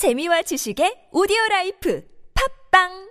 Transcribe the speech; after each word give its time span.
재미와 0.00 0.40
지식의 0.48 1.12
오디오 1.12 1.36
라이프. 1.50 2.00
팝빵 2.32 3.09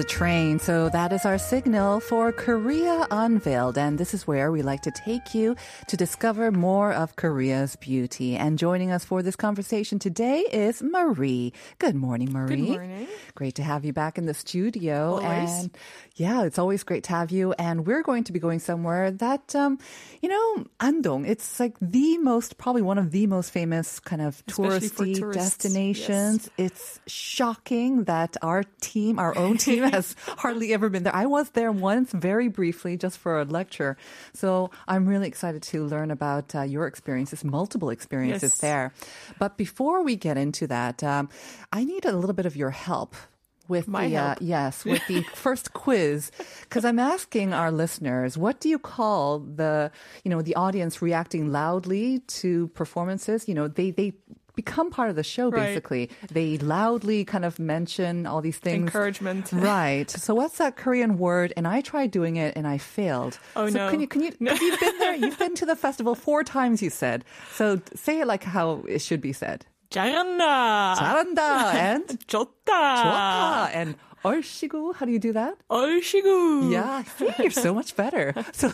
the 0.00 0.06
train, 0.06 0.58
so 0.58 0.88
that 0.88 1.12
is 1.12 1.26
our 1.26 1.36
signal 1.36 2.00
for 2.00 2.32
Korea 2.32 3.06
Unveiled. 3.10 3.76
And 3.76 3.98
this 3.98 4.14
is 4.14 4.26
where 4.26 4.50
we 4.50 4.62
like 4.62 4.80
to 4.88 4.90
take 4.90 5.34
you 5.34 5.56
to 5.88 5.94
discover 5.94 6.50
more 6.50 6.90
of 6.90 7.16
Korea's 7.16 7.76
beauty. 7.76 8.34
And 8.34 8.58
joining 8.58 8.90
us 8.92 9.04
for 9.04 9.22
this 9.22 9.36
conversation 9.36 9.98
today 9.98 10.46
is 10.50 10.80
Marie. 10.80 11.52
Good 11.78 11.96
morning, 11.96 12.32
Marie. 12.32 12.56
Good 12.56 12.68
morning. 12.68 13.08
Great 13.34 13.56
to 13.56 13.62
have 13.62 13.84
you 13.84 13.92
back 13.92 14.16
in 14.16 14.24
the 14.24 14.32
studio. 14.32 15.20
Always. 15.20 15.50
And 15.50 15.76
yeah, 16.16 16.44
it's 16.44 16.58
always 16.58 16.82
great 16.82 17.04
to 17.04 17.10
have 17.10 17.30
you. 17.30 17.52
And 17.58 17.86
we're 17.86 18.02
going 18.02 18.24
to 18.24 18.32
be 18.32 18.38
going 18.38 18.60
somewhere 18.60 19.10
that, 19.10 19.54
um, 19.54 19.78
you 20.22 20.30
know, 20.30 20.64
Andong, 20.80 21.26
it's 21.26 21.60
like 21.60 21.76
the 21.80 22.16
most, 22.18 22.56
probably 22.56 22.82
one 22.82 22.96
of 22.96 23.10
the 23.10 23.26
most 23.26 23.50
famous 23.50 24.00
kind 24.00 24.22
of 24.22 24.44
touristy 24.46 25.20
destinations. 25.32 26.48
It's 26.56 27.00
shocking 27.06 28.04
that 28.04 28.38
our 28.40 28.64
team, 28.80 29.18
our 29.18 29.36
own 29.36 29.56
team, 29.66 29.89
has 29.90 30.16
hardly 30.38 30.72
ever 30.72 30.88
been 30.88 31.02
there. 31.02 31.14
I 31.14 31.26
was 31.26 31.50
there 31.50 31.72
once, 31.72 32.12
very 32.12 32.48
briefly, 32.48 32.96
just 32.96 33.18
for 33.18 33.40
a 33.40 33.44
lecture. 33.44 33.96
So 34.32 34.70
I'm 34.88 35.06
really 35.06 35.28
excited 35.28 35.62
to 35.72 35.84
learn 35.86 36.10
about 36.10 36.54
uh, 36.54 36.62
your 36.62 36.86
experiences, 36.86 37.44
multiple 37.44 37.90
experiences 37.90 38.52
Yes. 38.52 38.58
there. 38.58 38.92
But 39.38 39.56
before 39.56 40.02
we 40.02 40.16
get 40.16 40.36
into 40.36 40.66
that, 40.68 41.02
um, 41.02 41.28
I 41.72 41.84
need 41.84 42.04
a 42.04 42.12
little 42.12 42.34
bit 42.34 42.46
of 42.46 42.56
your 42.56 42.70
help. 42.70 43.14
With 43.68 43.86
My 43.86 44.08
the 44.08 44.16
uh, 44.16 44.34
yes, 44.40 44.84
with 44.92 45.06
the 45.06 45.22
first 45.34 45.72
quiz, 45.74 46.32
because 46.62 46.84
I'm 46.84 46.98
asking 46.98 47.52
our 47.54 47.70
listeners, 47.70 48.36
what 48.36 48.58
do 48.58 48.68
you 48.68 48.80
call 48.80 49.38
the 49.38 49.92
you 50.24 50.30
know 50.32 50.42
the 50.42 50.56
audience 50.56 51.00
reacting 51.00 51.52
loudly 51.52 52.18
to 52.42 52.66
performances? 52.74 53.46
You 53.46 53.54
know, 53.54 53.68
they 53.68 53.92
they 53.92 54.14
become 54.55 54.89
part 54.89 55.09
of 55.09 55.15
the 55.17 55.23
show 55.23 55.49
Right. 55.49 55.67
basically. 55.67 56.09
They 56.31 56.57
loudly 56.57 57.25
kind 57.25 57.43
of 57.43 57.59
mention 57.59 58.25
all 58.25 58.39
these 58.41 58.57
things. 58.57 58.87
Encouragement. 58.87 59.51
Right. 59.51 60.09
So 60.09 60.33
what's 60.33 60.57
that 60.59 60.77
Korean 60.77 61.17
word? 61.17 61.51
And 61.57 61.67
I 61.67 61.81
tried 61.81 62.11
doing 62.11 62.37
it 62.37 62.55
and 62.55 62.65
I 62.65 62.77
failed. 62.77 63.37
Oh, 63.55 63.67
so 63.69 63.77
no. 63.77 63.89
Can 63.91 63.99
you 63.99 64.07
can 64.07 64.21
you 64.23 64.31
have 64.47 64.61
you 64.61 64.77
been 64.79 64.97
there? 64.99 65.15
You've 65.15 65.37
been 65.37 65.55
to 65.55 65.65
the 65.65 65.75
festival 65.75 66.15
four 66.15 66.43
times. 66.43 66.81
You 66.81 66.89
said. 66.89 67.25
So 67.53 67.81
say 67.95 68.21
it 68.21 68.27
like 68.27 68.43
how 68.43 68.83
it 68.87 68.99
should 69.01 69.19
be 69.19 69.33
said. 69.33 69.65
잘한다. 69.91 70.95
잘한다 70.95 71.73
and 71.75 72.07
좋다. 72.27 72.47
좋다 72.65 73.69
and 73.75 73.95
얼씨구. 74.23 74.95
How 74.95 75.05
do 75.05 75.11
you 75.11 75.19
do 75.19 75.33
that? 75.33 75.57
얼씨구. 75.69 76.71
Yeah, 76.71 77.03
see, 77.03 77.29
you're 77.39 77.51
so 77.51 77.73
much 77.73 77.95
better. 77.95 78.33
So, 78.53 78.71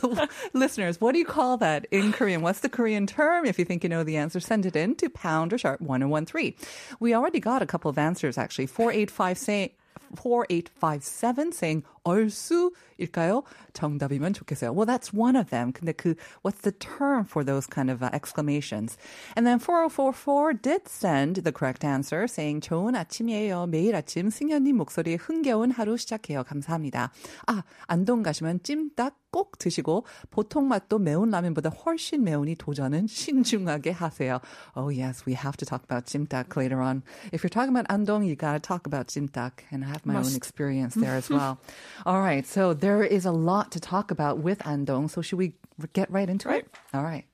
listeners, 0.54 1.02
what 1.02 1.14
do 1.14 1.20
you 1.20 1.26
call 1.26 1.58
that 1.58 1.86
in 1.92 2.12
Korean? 2.14 2.42
What's 2.42 2.60
the 2.60 2.70
Korean 2.70 3.08
term? 3.08 3.46
If 3.46 3.60
you 3.60 3.66
think 3.66 3.84
you 3.84 3.90
know 3.90 4.04
the 4.04 4.18
answer, 4.18 4.40
send 4.40 4.66
it 4.66 4.76
in 4.76 4.96
to 4.96 5.10
pound 5.10 5.54
or 5.54 5.58
sharp 5.58 5.82
1013. 5.82 6.54
We 7.00 7.14
already 7.14 7.40
got 7.40 7.62
a 7.62 7.66
couple 7.66 7.90
of 7.90 7.98
answers, 7.98 8.38
actually. 8.38 8.68
485 8.68 9.38
say, 9.38 9.76
4857 10.16 11.52
saying 11.52 11.84
얼쑤일까요? 12.07 13.43
정답이면 13.73 14.33
좋겠어요. 14.33 14.73
Well, 14.73 14.87
that's 14.87 15.13
one 15.13 15.37
of 15.37 15.51
them. 15.51 15.73
근데 15.73 15.93
그, 15.93 16.15
what's 16.43 16.63
the 16.63 16.73
term 16.73 17.25
for 17.27 17.45
those 17.45 17.67
kind 17.67 17.91
of 17.91 18.03
uh, 18.03 18.11
exclamations? 18.13 18.97
And 19.37 19.47
then 19.47 19.59
4044 19.59 20.55
did 20.55 20.89
send 20.89 21.43
the 21.43 21.53
correct 21.53 21.85
answer 21.85 22.27
saying 22.27 22.61
좋은 22.63 22.95
아침이에요. 22.95 23.67
매일 23.69 23.95
아침 23.95 24.31
승현님 24.31 24.77
목소리에 24.77 25.17
흥겨운 25.17 25.71
하루 25.71 25.97
시작해요. 25.97 26.45
감사합니다. 26.45 27.11
아, 27.47 27.63
안동 27.87 28.23
가시면 28.23 28.61
찜닭 28.63 29.27
꼭 29.33 29.59
드시고 29.59 30.07
보통 30.31 30.67
맛도 30.69 30.99
매운 30.99 31.31
라면보다 31.31 31.69
훨씬 31.69 32.25
매우니 32.25 32.55
도전은 32.57 33.07
신중하게 33.07 33.91
하세요. 33.91 34.41
Oh 34.75 34.89
yes, 34.89 35.25
we 35.27 35.35
have 35.35 35.59
to 35.59 35.67
talk 35.67 35.85
about 35.85 36.07
찜닭 36.07 36.57
later 36.57 36.81
on. 36.81 37.03
If 37.33 37.43
you're 37.45 37.53
talking 37.53 37.77
about 37.77 37.87
안동, 37.89 38.25
you 38.25 38.35
gotta 38.37 38.61
talk 38.61 38.87
about 38.87 39.09
찜닭. 39.09 39.69
And 39.71 39.85
I 39.85 39.89
have 39.89 40.07
my 40.07 40.15
own 40.15 40.23
Must. 40.25 40.37
experience 40.37 40.95
there 40.95 41.17
as 41.17 41.29
well. 41.29 41.59
All 42.05 42.21
right, 42.21 42.47
so 42.47 42.75
there 42.75 43.03
is 43.03 43.25
a 43.25 43.33
lot 43.33 43.73
to 43.73 43.81
talk 43.81 44.11
about 44.11 44.39
with 44.39 44.65
Andong. 44.67 45.09
So 45.09 45.23
should 45.23 45.39
we 45.39 45.55
get 45.93 46.11
right 46.11 46.29
into 46.29 46.49
Right. 46.49 46.65
it? 46.65 46.75
All 46.95 47.03
right. 47.03 47.25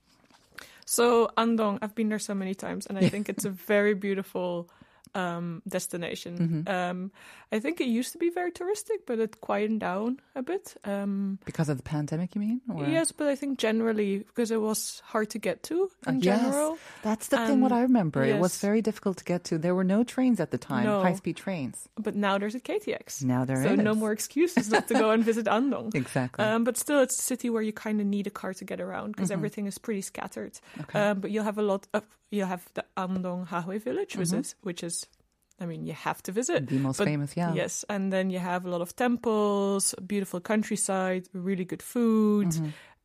So 0.87 1.31
Andong, 1.37 1.79
I've 1.83 1.95
been 1.95 2.09
there 2.09 2.19
so 2.19 2.35
many 2.35 2.55
times, 2.55 2.87
and 2.87 2.99
I 2.99 3.09
think 3.09 3.29
it's 3.29 3.45
a 3.45 3.51
very 3.51 3.95
beautiful 3.95 4.69
um, 5.15 5.63
destination. 5.69 6.39
Mm-hmm. 6.67 6.69
Um, 6.75 7.13
I 7.53 7.59
think 7.61 7.81
it 7.81 7.87
used 7.87 8.13
to 8.13 8.19
be 8.19 8.31
very 8.31 8.51
touristic, 8.51 9.05
but 9.07 9.19
it 9.19 9.41
quieted 9.41 9.79
down 9.79 10.21
a 10.35 10.43
bit. 10.43 10.75
Um, 10.85 11.39
Because 11.45 11.69
of 11.69 11.77
the 11.77 11.83
pandemic, 11.83 12.35
you 12.35 12.41
mean? 12.41 12.61
Or- 12.73 12.87
yes, 12.87 13.13
but 13.13 13.27
I 13.29 13.37
think 13.37 13.59
generally 13.59 14.19
because 14.19 14.51
it 14.51 14.61
was 14.61 15.03
hard 15.05 15.29
to 15.31 15.39
get 15.39 15.63
to 15.65 15.91
Uh, 16.07 16.11
in 16.13 16.21
yes, 16.21 16.41
general. 16.41 16.79
that's 17.03 17.29
the 17.29 17.37
thing. 17.47 17.61
What 17.61 17.73
I 17.73 17.83
remember, 17.83 18.25
it 18.25 18.39
was 18.39 18.59
very 18.59 18.81
difficult 18.81 19.19
to 19.19 19.25
get 19.25 19.45
to. 19.45 19.59
There 19.59 19.75
were 19.75 19.85
no 19.85 20.03
trains 20.05 20.41
at 20.41 20.51
the 20.51 20.59
time, 20.59 20.85
No. 20.85 21.03
high-speed 21.03 21.37
trains. 21.37 21.89
But 21.99 22.15
now 22.17 22.39
there's 22.39 22.55
a 22.55 22.61
KTX. 22.61 23.23
Now 23.23 23.45
there 23.45 23.63
so 23.63 23.75
no 23.75 23.95
more 23.95 24.13
excuses 24.13 24.71
not 24.71 24.89
to 24.89 24.95
go 24.95 25.11
and 25.11 25.23
visit 25.25 25.47
Andong. 25.57 25.91
Exactly. 25.95 26.45
Um, 26.45 26.65
but 26.65 26.77
still, 26.79 27.01
it's 27.03 27.19
a 27.19 27.23
city 27.23 27.51
where 27.51 27.63
you 27.63 27.73
kind 27.73 28.01
of 28.01 28.07
need 28.07 28.27
a 28.27 28.31
car 28.31 28.55
to 28.55 28.65
get 28.65 28.81
around 28.81 29.13
because 29.13 29.29
Mm-hmm. 29.29 29.39
everything 29.39 29.67
is 29.67 29.79
pretty 29.79 30.01
scattered. 30.03 30.59
Um, 30.95 31.21
but 31.21 31.31
you'll 31.31 31.45
have 31.45 31.59
a 31.59 31.63
lot 31.63 31.87
of 31.93 32.03
you'll 32.31 32.47
have 32.49 32.65
the 32.75 32.85
Andong 32.97 33.47
Hahoe 33.47 33.79
village, 33.79 34.17
which 34.17 34.33
is 34.33 34.55
which 34.63 34.83
is, 34.83 35.02
I 35.61 35.67
mean, 35.67 35.85
you 35.87 35.93
have 35.93 36.23
to 36.25 36.33
visit. 36.33 36.67
Mm-hmm. 36.67 36.77
The 36.77 36.83
most 36.83 36.99
But- 36.99 37.07
famous, 37.07 37.37
yeah. 37.37 37.55
Yes, 37.55 37.85
and 37.89 38.13
then 38.13 38.31
you 38.31 38.39
have 38.39 38.65
a 38.67 38.71
lot 38.71 38.81
of 38.81 38.95
temples, 38.97 39.95
beautiful 40.07 40.41
countryside, 40.41 41.29
really 41.33 41.65
good 41.65 41.83
food, 41.83 42.53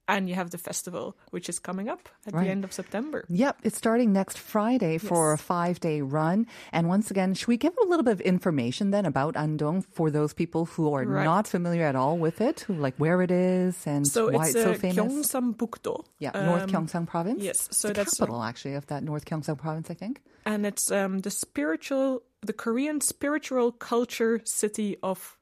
and 0.08 0.30
you 0.30 0.36
have 0.36 0.50
the 0.52 0.58
festival, 0.58 1.16
which 1.32 1.50
is 1.50 1.60
coming 1.60 1.90
up 1.90 2.10
at. 2.26 2.34
Right. 2.34 2.46
the 2.46 2.52
end 2.52 2.64
of 2.64 2.72
September. 2.74 3.26
Yep, 3.30 3.58
it's 3.64 3.78
starting 3.78 4.14
next 4.14 4.38
Friday 4.38 4.98
for 4.98 5.34
a 5.34 5.38
five 5.38 5.80
day 5.80 6.02
run. 6.02 6.48
And 6.72 6.88
once 6.88 7.12
again, 7.12 7.34
should 7.34 7.48
we 7.48 7.58
give 7.58 7.74
a 7.82 7.86
little 7.88 8.04
bit 8.04 8.14
of 8.14 8.22
information 8.22 8.92
then 8.92 9.06
about 9.06 9.36
Andong 9.36 9.82
for 9.84 10.10
those 10.12 10.34
people 10.34 10.66
who 10.66 10.94
are 10.94 11.06
Right. 11.06 11.24
not 11.24 11.48
familiar 11.48 11.84
at 11.86 11.96
all 11.96 12.18
with 12.18 12.42
it, 12.42 12.62
who 12.62 12.74
like 12.74 12.96
where 12.98 13.22
it 13.22 13.32
is 13.32 13.86
and 13.88 14.06
So 14.08 14.32
why 14.32 14.46
it's 14.48 14.56
it's 14.56 14.64
so 14.64 14.72
uh, 14.72 14.74
famous? 14.76 14.98
Gyeongsangbuk-do. 14.98 16.04
yeah, 16.20 16.32
North 16.32 16.64
Um, 16.64 16.70
Gyeongsang 16.70 17.08
province. 17.08 17.44
yes, 17.44 17.68
so 17.72 17.88
the 17.90 17.94
that's- 17.94 18.18
capital 18.18 18.44
actually 18.44 18.76
of 18.76 18.88
that 18.88 19.04
North 19.04 19.26
Gyeongsang 19.26 19.58
province, 19.58 19.90
I 19.90 19.94
think. 19.94 20.22
and 20.46 20.66
it's 20.66 20.92
um, 20.92 21.20
the 21.20 21.30
spiritual, 21.32 22.24
the 22.42 22.54
Korean 22.54 23.02
spiritual 23.02 23.72
culture 23.72 24.42
city 24.46 24.98
of 25.04 25.37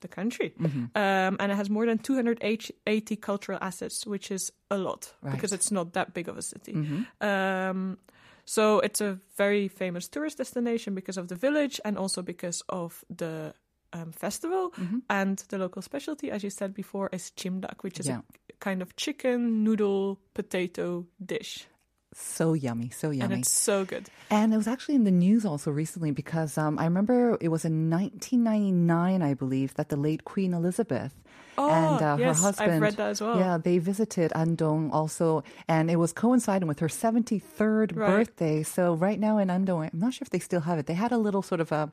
the 0.00 0.08
country, 0.08 0.52
Mm-hmm. 0.60 0.84
um, 0.96 1.36
and 1.40 1.52
it 1.52 1.56
has 1.56 1.68
more 1.70 1.86
than 1.86 1.98
280 1.98 3.16
cultural 3.16 3.58
assets, 3.60 4.06
which 4.06 4.30
is 4.30 4.52
a 4.70 4.76
lot 4.78 5.12
Right. 5.22 5.34
because 5.34 5.52
it's 5.52 5.70
not 5.70 5.92
that 5.94 6.14
big 6.14 6.28
of 6.28 6.36
a 6.38 6.42
city. 6.42 6.72
Mm-hmm. 6.72 7.26
Um, 7.26 7.98
so 8.44 8.80
it's 8.80 9.00
a 9.00 9.18
very 9.36 9.68
famous 9.68 10.08
tourist 10.08 10.38
destination 10.38 10.94
because 10.94 11.16
of 11.20 11.28
the 11.28 11.34
village 11.34 11.80
and 11.84 11.98
also 11.98 12.22
because 12.22 12.62
of 12.68 13.04
the 13.14 13.52
um, 13.92 14.12
festival 14.12 14.70
Mm-hmm. 14.78 14.98
and 15.10 15.38
the 15.48 15.58
local 15.58 15.82
specialty, 15.82 16.30
as 16.30 16.42
you 16.42 16.50
said 16.50 16.74
before, 16.74 17.08
is 17.12 17.32
jjimdak, 17.36 17.82
which 17.82 17.98
is 18.00 18.06
Yeah. 18.06 18.20
a 18.50 18.52
kind 18.60 18.82
of 18.82 18.96
chicken 18.96 19.64
noodle 19.64 20.18
potato 20.34 21.06
dish, 21.24 21.66
So 22.14 22.52
yummy, 22.54 22.90
so 22.90 23.10
yummy. 23.10 23.34
and 23.34 23.42
it's 23.42 23.50
so 23.52 23.84
good. 23.84 24.08
And 24.30 24.52
it 24.52 24.56
was 24.56 24.66
actually 24.68 24.94
in 24.96 25.04
the 25.04 25.10
news 25.10 25.44
also 25.44 25.70
recently 25.70 26.10
because 26.10 26.58
um, 26.58 26.78
I 26.78 26.84
remember 26.84 27.38
it 27.40 27.48
was 27.48 27.64
in 27.64 27.90
1999, 27.90 29.22
I 29.22 29.34
believe, 29.34 29.74
that 29.74 29.88
the 29.88 29.96
late 29.96 30.24
Queen 30.24 30.52
Elizabeth 30.54 31.12
and 31.56 32.00
uh, 32.02 32.16
Oh, 32.18 32.18
yes, 32.18 32.18
her 32.18 32.28
I've 32.30 32.54
husband. 32.56 32.82
read 32.82 32.96
that 32.96 33.10
as 33.10 33.20
well. 33.20 33.36
Yeah, 33.38 33.58
they 33.58 33.78
visited 33.78 34.32
Andong 34.34 34.90
also, 34.92 35.42
and 35.66 35.90
it 35.90 35.96
was 35.96 36.12
coinciding 36.12 36.68
with 36.68 36.78
her 36.80 36.88
73rd 36.88 37.96
Right. 37.96 38.06
birthday. 38.26 38.62
So 38.62 38.94
right 38.94 39.18
now 39.18 39.38
in 39.38 39.50
Andong, 39.50 39.90
I'm 39.92 39.98
not 39.98 40.14
sure 40.14 40.24
if 40.24 40.30
they 40.30 40.38
still 40.38 40.60
have 40.62 40.78
it. 40.78 40.86
They 40.86 40.94
had 40.94 41.12
a 41.12 41.18
little 41.18 41.42
sort 41.42 41.60
of 41.60 41.72
a 41.72 41.90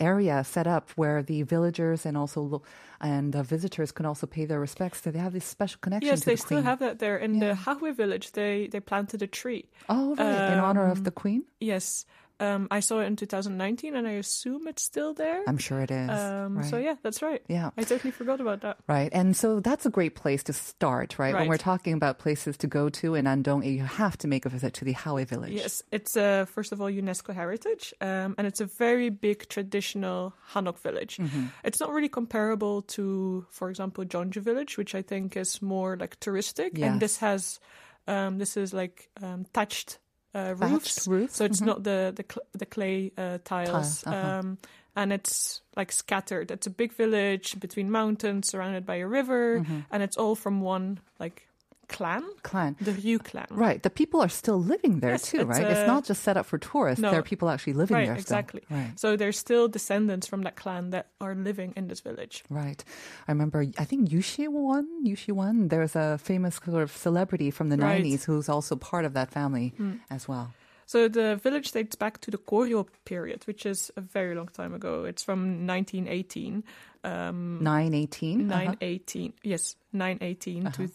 area 0.00 0.44
set 0.44 0.66
up 0.66 0.90
where 0.96 1.22
the 1.22 1.42
villagers 1.42 2.04
and 2.06 2.16
also 2.16 2.62
and 3.00 3.34
uh, 3.36 3.42
visitors 3.42 3.92
can 3.92 4.06
also 4.06 4.26
pay 4.26 4.44
their 4.44 4.60
respects. 4.60 5.02
So 5.02 5.10
they 5.10 5.18
have 5.18 5.32
this 5.32 5.44
special 5.44 5.78
connection 5.80 6.08
Yes, 6.08 6.24
they 6.24 6.34
the 6.34 6.40
still 6.40 6.62
have 6.62 6.78
that 6.80 6.98
there 6.98 7.16
in 7.16 7.34
Yeah. 7.34 7.48
the 7.48 7.54
Hahoe 7.54 7.92
village. 7.94 8.32
They 8.32 8.68
they 8.68 8.80
planted 8.80 9.22
a 9.22 9.26
tree. 9.26 9.64
Oh, 9.88 10.14
right, 10.16 10.52
in 10.52 10.58
honor 10.58 10.86
of 10.90 10.98
Um, 10.98 11.04
the 11.04 11.10
Queen. 11.10 11.44
Yes, 11.60 12.04
Um, 12.38 12.68
I 12.70 12.80
saw 12.80 13.00
it 13.00 13.06
in 13.06 13.16
2019, 13.16 13.96
and 13.96 14.06
I 14.06 14.12
assume 14.12 14.68
it's 14.68 14.82
still 14.82 15.14
there. 15.14 15.42
I'm 15.46 15.58
sure 15.58 15.80
it 15.80 15.90
is. 15.90 16.10
Um, 16.10 16.62
So 16.64 16.76
yeah, 16.76 16.96
that's 17.02 17.22
right. 17.22 17.42
Yeah. 17.48 17.70
I 17.76 17.82
totally 17.82 18.10
forgot 18.10 18.40
about 18.40 18.60
that. 18.60 18.78
Right. 18.86 19.10
And 19.12 19.36
so 19.36 19.60
that's 19.60 19.86
a 19.86 19.90
great 19.90 20.14
place 20.14 20.42
to 20.44 20.52
start, 20.52 21.18
right? 21.18 21.34
When 21.34 21.48
we're 21.48 21.56
talking 21.56 21.94
about 21.94 22.18
places 22.18 22.56
to 22.58 22.66
go 22.66 22.88
to 22.90 23.14
in 23.14 23.26
Andong, 23.26 23.62
you 23.64 23.84
have 23.84 24.18
to 24.18 24.28
make 24.28 24.44
a 24.44 24.48
visit 24.48 24.74
to 24.74 24.84
the 24.84 24.92
Hahoe 24.92 25.24
village. 25.26 25.52
Yes, 25.52 25.82
it's 25.92 26.16
uh, 26.16 26.44
first 26.46 26.72
of 26.72 26.80
all 26.80 26.88
UNESCO 26.88 27.34
heritage, 27.34 27.94
um, 28.00 28.34
and 28.38 28.46
it's 28.46 28.60
a 28.60 28.66
very 28.66 29.08
big 29.08 29.48
traditional 29.48 30.34
Hanok 30.52 30.78
village. 30.78 31.16
Mm-hmm. 31.16 31.46
It's 31.64 31.80
not 31.80 31.90
really 31.90 32.08
comparable 32.08 32.82
to, 32.82 33.46
for 33.50 33.70
example, 33.70 34.04
Jeonju 34.04 34.42
village, 34.42 34.76
which 34.76 34.94
I 34.94 35.02
think 35.02 35.36
is 35.36 35.62
more 35.62 35.96
like 35.96 36.20
touristic, 36.20 36.80
and 36.82 37.00
this 37.00 37.18
has 37.18 37.60
um, 38.06 38.38
this 38.38 38.56
is 38.56 38.72
like 38.72 39.08
um, 39.22 39.44
thatched. 39.52 39.98
Uh, 40.36 40.54
roofs, 40.58 41.08
roofs, 41.08 41.36
so 41.36 41.44
it's 41.44 41.60
not 41.62 41.82
the 41.82 42.12
the, 42.14 42.24
cl- 42.28 42.46
the 42.52 42.66
clay 42.66 43.10
uh, 43.16 43.38
tiles, 43.44 44.04
uh-huh. 44.06 44.40
um, 44.40 44.58
and 44.94 45.12
it's 45.12 45.62
like 45.76 45.90
scattered. 45.92 46.50
It's 46.50 46.66
a 46.66 46.70
big 46.70 46.92
village 46.92 47.58
between 47.58 47.90
mountains, 47.90 48.48
surrounded 48.48 48.84
by 48.84 48.96
a 48.96 49.06
river, 49.08 49.60
Mm-hmm. 49.60 49.80
and 49.90 50.02
it's 50.02 50.16
all 50.18 50.34
from 50.36 50.60
one 50.60 51.00
like 51.18 51.48
clan, 51.88 52.22
Clan. 52.42 52.76
the 52.80 52.92
Ryu 52.92 53.18
clan. 53.18 53.46
Right. 53.50 53.82
The 53.82 53.90
people 53.90 54.20
are 54.20 54.28
still 54.28 54.60
living 54.60 55.00
there 55.00 55.12
Yes, 55.12 55.22
too, 55.30 55.40
it's, 55.40 55.48
right? 55.58 55.66
it's 55.70 55.80
uh, 55.80 55.86
not 55.86 56.04
just 56.04 56.22
set 56.22 56.36
up 56.36 56.46
for 56.46 56.58
tourists. 56.58 57.00
no. 57.02 57.10
There 57.10 57.20
are 57.20 57.22
people 57.22 57.48
actually 57.48 57.74
living 57.74 57.96
Right, 57.96 58.06
there 58.06 58.18
still. 58.18 58.36
exactly. 58.38 58.62
Right. 58.70 58.92
So 58.98 59.16
there's 59.16 59.38
still 59.38 59.68
descendants 59.68 60.26
from 60.26 60.42
that 60.42 60.56
clan 60.56 60.90
that 60.90 61.06
are 61.20 61.34
living 61.34 61.72
in 61.76 61.88
this 61.88 62.00
village. 62.00 62.44
Right. 62.50 62.82
I 63.28 63.32
remember, 63.32 63.64
I 63.78 63.84
think 63.84 64.10
Ryu 64.10 64.22
Si-won, 64.22 64.86
Ryu 65.04 65.16
Si-won, 65.16 65.68
there's 65.68 65.94
a 65.96 66.18
famous 66.18 66.56
sort 66.64 66.82
of 66.82 66.90
celebrity 66.96 67.50
from 67.50 67.68
the 67.68 67.76
Right. 67.76 68.02
90s 68.04 68.24
who's 68.24 68.48
also 68.48 68.76
part 68.76 69.04
of 69.04 69.12
that 69.14 69.30
family 69.30 69.74
as 70.10 70.26
well. 70.28 70.52
So 70.88 71.08
the 71.08 71.34
village 71.34 71.72
dates 71.72 71.96
back 71.96 72.20
to 72.20 72.30
the 72.30 72.38
Koryo 72.38 72.86
period, 73.04 73.42
which 73.46 73.66
is 73.66 73.90
a 73.96 74.00
very 74.00 74.36
long 74.36 74.46
time 74.48 74.72
ago. 74.72 75.04
It's 75.04 75.24
from 75.24 75.66
1918, 75.66 76.62
um, 77.02 77.58
918. 77.60 78.50
uh-huh. 78.50 78.58
918, 78.64 79.32
yes, 79.42 79.74
918 79.92 80.70
to 80.72 80.86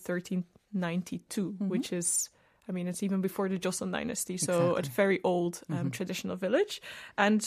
1392, 0.73 1.51
mm-hmm. 1.51 1.69
which 1.69 1.93
is. 1.93 2.29
I 2.69 2.73
mean, 2.73 2.87
it's 2.87 3.03
even 3.03 3.21
before 3.21 3.49
the 3.49 3.57
Joseon 3.57 3.91
dynasty, 3.91 4.37
so 4.37 4.75
it's 4.75 4.87
very 4.87 5.19
old 5.23 5.61
um, 5.69 5.75
mm-hmm. 5.75 5.89
traditional 5.89 6.37
village, 6.37 6.79
and 7.17 7.45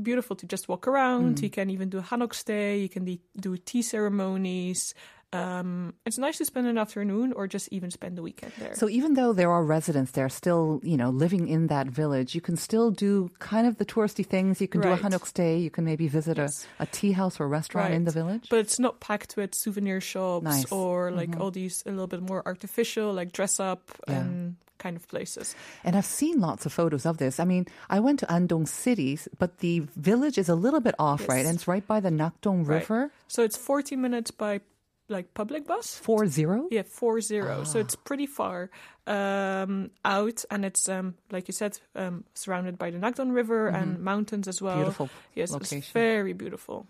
beautiful 0.00 0.36
to 0.36 0.46
just 0.46 0.68
walk 0.68 0.86
around. 0.86 1.36
Mm-hmm. 1.36 1.44
You 1.44 1.50
can 1.50 1.70
even 1.70 1.88
do 1.88 1.98
a 1.98 2.02
hanok 2.02 2.34
stay. 2.34 2.78
You 2.78 2.88
can 2.88 3.04
de- 3.04 3.20
do 3.38 3.56
tea 3.56 3.82
ceremonies. 3.82 4.94
Um, 5.34 5.94
it's 6.06 6.18
nice 6.18 6.38
to 6.38 6.44
spend 6.44 6.66
an 6.66 6.78
afternoon 6.78 7.32
or 7.32 7.46
just 7.46 7.68
even 7.72 7.90
spend 7.90 8.16
the 8.16 8.22
weekend 8.22 8.52
there. 8.58 8.74
So 8.74 8.88
even 8.88 9.14
though 9.14 9.32
there 9.32 9.50
are 9.50 9.64
residents 9.64 10.12
there 10.12 10.28
still, 10.28 10.80
you 10.84 10.96
know, 10.96 11.10
living 11.10 11.48
in 11.48 11.66
that 11.68 11.86
village, 11.88 12.34
you 12.34 12.40
can 12.40 12.56
still 12.56 12.90
do 12.90 13.30
kind 13.40 13.66
of 13.66 13.78
the 13.78 13.84
touristy 13.84 14.24
things. 14.24 14.60
You 14.60 14.68
can 14.68 14.80
do 14.80 14.88
a 14.88 14.92
Right. 14.92 15.02
Hanok 15.02 15.26
stay. 15.26 15.58
You 15.58 15.70
can 15.70 15.84
maybe 15.84 16.06
visit 16.08 16.36
Yes. 16.38 16.66
a, 16.78 16.84
a 16.84 16.86
tea 16.86 17.12
house 17.12 17.40
or 17.40 17.48
restaurant 17.48 17.92
in 17.94 18.04
the 18.04 18.12
village. 18.12 18.46
but 18.48 18.58
it's 18.60 18.78
not 18.78 19.00
packed 19.00 19.36
with 19.36 19.54
souvenir 19.54 20.00
shops 20.00 20.44
Nice. 20.44 20.64
Mm-hmm. 20.66 20.74
or 20.74 21.10
like 21.10 21.38
all 21.40 21.50
these 21.50 21.82
a 21.86 21.90
little 21.90 22.06
bit 22.06 22.22
more 22.22 22.42
artificial, 22.46 23.12
like 23.12 23.32
dress 23.32 23.58
up 23.58 23.80
Yeah. 24.08 24.20
and 24.20 24.56
kind 24.78 24.96
of 24.96 25.08
places. 25.08 25.54
And 25.84 25.96
I've 25.96 26.04
seen 26.04 26.40
lots 26.40 26.66
of 26.66 26.72
photos 26.72 27.06
of 27.06 27.16
this. 27.18 27.40
I 27.40 27.44
mean, 27.44 27.66
I 27.88 28.00
went 28.00 28.18
to 28.20 28.30
Andong 28.30 28.66
City, 28.66 29.18
but 29.38 29.58
the 29.58 29.80
village 29.96 30.36
is 30.36 30.48
a 30.48 30.54
little 30.54 30.80
bit 30.80 30.94
off, 30.98 31.20
Yes. 31.20 31.28
right? 31.28 31.46
And 31.46 31.54
it's 31.54 31.66
right 31.66 31.86
by 31.86 32.00
the 32.00 32.10
Nakdong 32.10 32.66
Right. 32.66 32.80
River. 32.80 33.10
So 33.28 33.42
it's 33.42 33.56
40 33.56 33.96
minutes 33.96 34.30
by 34.30 34.60
like 35.08 35.34
public 35.34 35.66
bus. 35.66 35.94
Four 35.96 36.26
zero. 36.26 36.68
Yeah, 36.70 36.82
four 36.82 37.20
zero. 37.20 37.58
Ah. 37.60 37.64
So 37.64 37.78
it's 37.78 37.94
pretty 37.94 38.26
far 38.26 38.70
um, 39.06 39.90
out, 40.04 40.44
and 40.50 40.64
it's 40.64 40.88
um, 40.88 41.14
like 41.30 41.48
you 41.48 41.52
said, 41.52 41.78
um, 41.94 42.24
surrounded 42.34 42.78
by 42.78 42.90
the 42.90 42.98
Nakdong 42.98 43.32
River 43.34 43.68
and 43.68 43.98
mountains 44.00 44.48
as 44.48 44.62
well. 44.62 44.74
Mm-hmm. 44.74 44.82
Beautiful 44.82 45.10
Yes, 45.34 45.50
location. 45.50 45.78
it's 45.78 45.90
very 45.90 46.32
beautiful. 46.32 46.86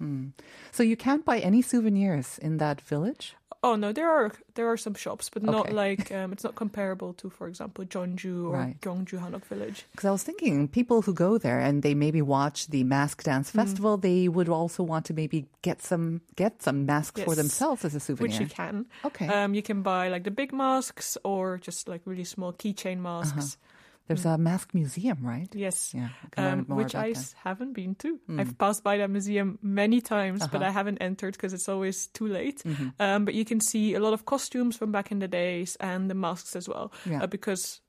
So 0.73 0.83
you 0.83 0.97
can't 0.97 1.25
buy 1.25 1.39
any 1.39 1.63
souvenirs 1.63 2.39
in 2.39 2.59
that 2.59 2.81
village. 2.81 3.35
Oh 3.65 3.77
no, 3.77 3.93
there 3.93 4.11
are 4.11 4.31
there 4.57 4.69
are 4.69 4.77
some 4.77 4.95
shops, 4.95 5.31
but 5.33 5.43
not 5.43 5.67
Okay. 5.67 5.73
like 5.85 6.13
um, 6.19 6.33
it's 6.35 6.45
not 6.45 6.55
comparable 6.55 7.15
to, 7.15 7.31
for 7.31 7.49
example, 7.49 7.85
Jeonju 7.93 8.51
or 8.51 8.59
Right. 8.61 8.77
Gyeongju 8.85 9.19
Hanok 9.25 9.45
Village. 9.49 9.87
Because 9.93 10.09
I 10.09 10.13
was 10.13 10.23
thinking, 10.23 10.69
people 10.69 10.99
who 11.03 11.15
go 11.15 11.39
there 11.39 11.61
and 11.67 11.83
they 11.83 11.95
maybe 11.95 12.21
watch 12.21 12.69
the 12.69 12.85
mask 12.85 13.23
dance 13.25 13.49
Mm. 13.51 13.57
festival, 13.61 13.97
they 13.97 14.29
would 14.29 14.49
also 14.49 14.83
want 14.85 15.07
to 15.07 15.15
maybe 15.15 15.47
get 15.63 15.81
some 15.81 16.21
get 16.37 16.63
some 16.63 16.85
masks 16.85 17.25
for 17.25 17.35
themselves 17.35 17.85
as 17.85 17.95
a 17.95 18.01
souvenir. 18.01 18.29
Which 18.29 18.41
you 18.41 18.47
can. 18.47 18.85
Okay. 19.05 19.29
Um, 19.29 19.55
you 19.55 19.63
can 19.63 19.83
buy 19.83 20.13
like 20.13 20.25
the 20.25 20.31
big 20.31 20.53
masks 20.53 21.17
or 21.25 21.57
just 21.67 21.89
like 21.89 22.03
really 22.05 22.25
small 22.25 22.53
keychain 22.53 23.01
Uh-huh. 23.01 23.49
There's 24.07 24.27
a 24.27 24.37
mask 24.37 24.75
museum, 24.75 25.19
right? 25.23 25.49
Yes. 25.55 25.95
Yeah, 25.95 26.09
we 26.23 26.29
can 26.31 26.45
learn 26.45 26.67
Um, 26.69 26.77
which 26.77 26.95
I 26.95 27.13
that. 27.15 27.35
Haven't 27.43 27.73
been 27.73 27.95
to. 27.97 28.21
I've 28.39 28.59
passed 28.59 28.85
by 28.85 28.99
that 28.99 29.09
museum 29.11 29.59
many 29.63 30.01
times, 30.03 30.41
but 30.47 30.57
Uh-huh. 30.61 30.69
I 30.69 30.73
haven't 30.73 30.99
entered 30.99 31.33
because 31.35 31.55
it's 31.55 31.69
always 31.69 32.09
too 32.09 32.27
late. 32.27 32.63
Mm-hmm. 32.65 32.89
Um, 33.01 33.25
but 33.25 33.33
you 33.35 33.45
can 33.47 33.61
see 33.61 33.95
a 33.95 34.01
lot 34.01 34.13
of 34.13 34.25
costumes 34.27 34.77
from 34.77 34.93
back 34.93 35.11
in 35.11 35.21
the 35.21 35.29
days 35.29 35.77
and 35.81 36.11
the 36.11 36.15
masks 36.15 36.55
as 36.57 36.69
well, 36.69 36.93
Yeah. 37.07 37.23
uh, 37.23 37.27
because 37.27 37.81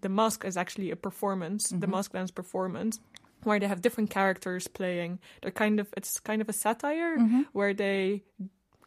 the 0.00 0.08
mask 0.08 0.44
is 0.44 0.56
actually 0.56 0.90
a 0.90 0.96
performance, 0.96 1.68
Mm-hmm. 1.68 1.80
the 1.80 1.86
mask 1.86 2.12
dance 2.12 2.30
performance. 2.32 2.98
Where 3.42 3.60
they 3.60 3.68
have 3.68 3.80
different 3.82 4.10
characters 4.10 4.66
playing, 4.66 5.20
they're 5.42 5.52
kind 5.52 5.78
of 5.80 5.86
it's 5.96 6.18
kind 6.18 6.40
of 6.42 6.48
a 6.48 6.52
satire 6.54 7.18
Mm-hmm. 7.18 7.42
where 7.52 7.74
they 7.74 8.24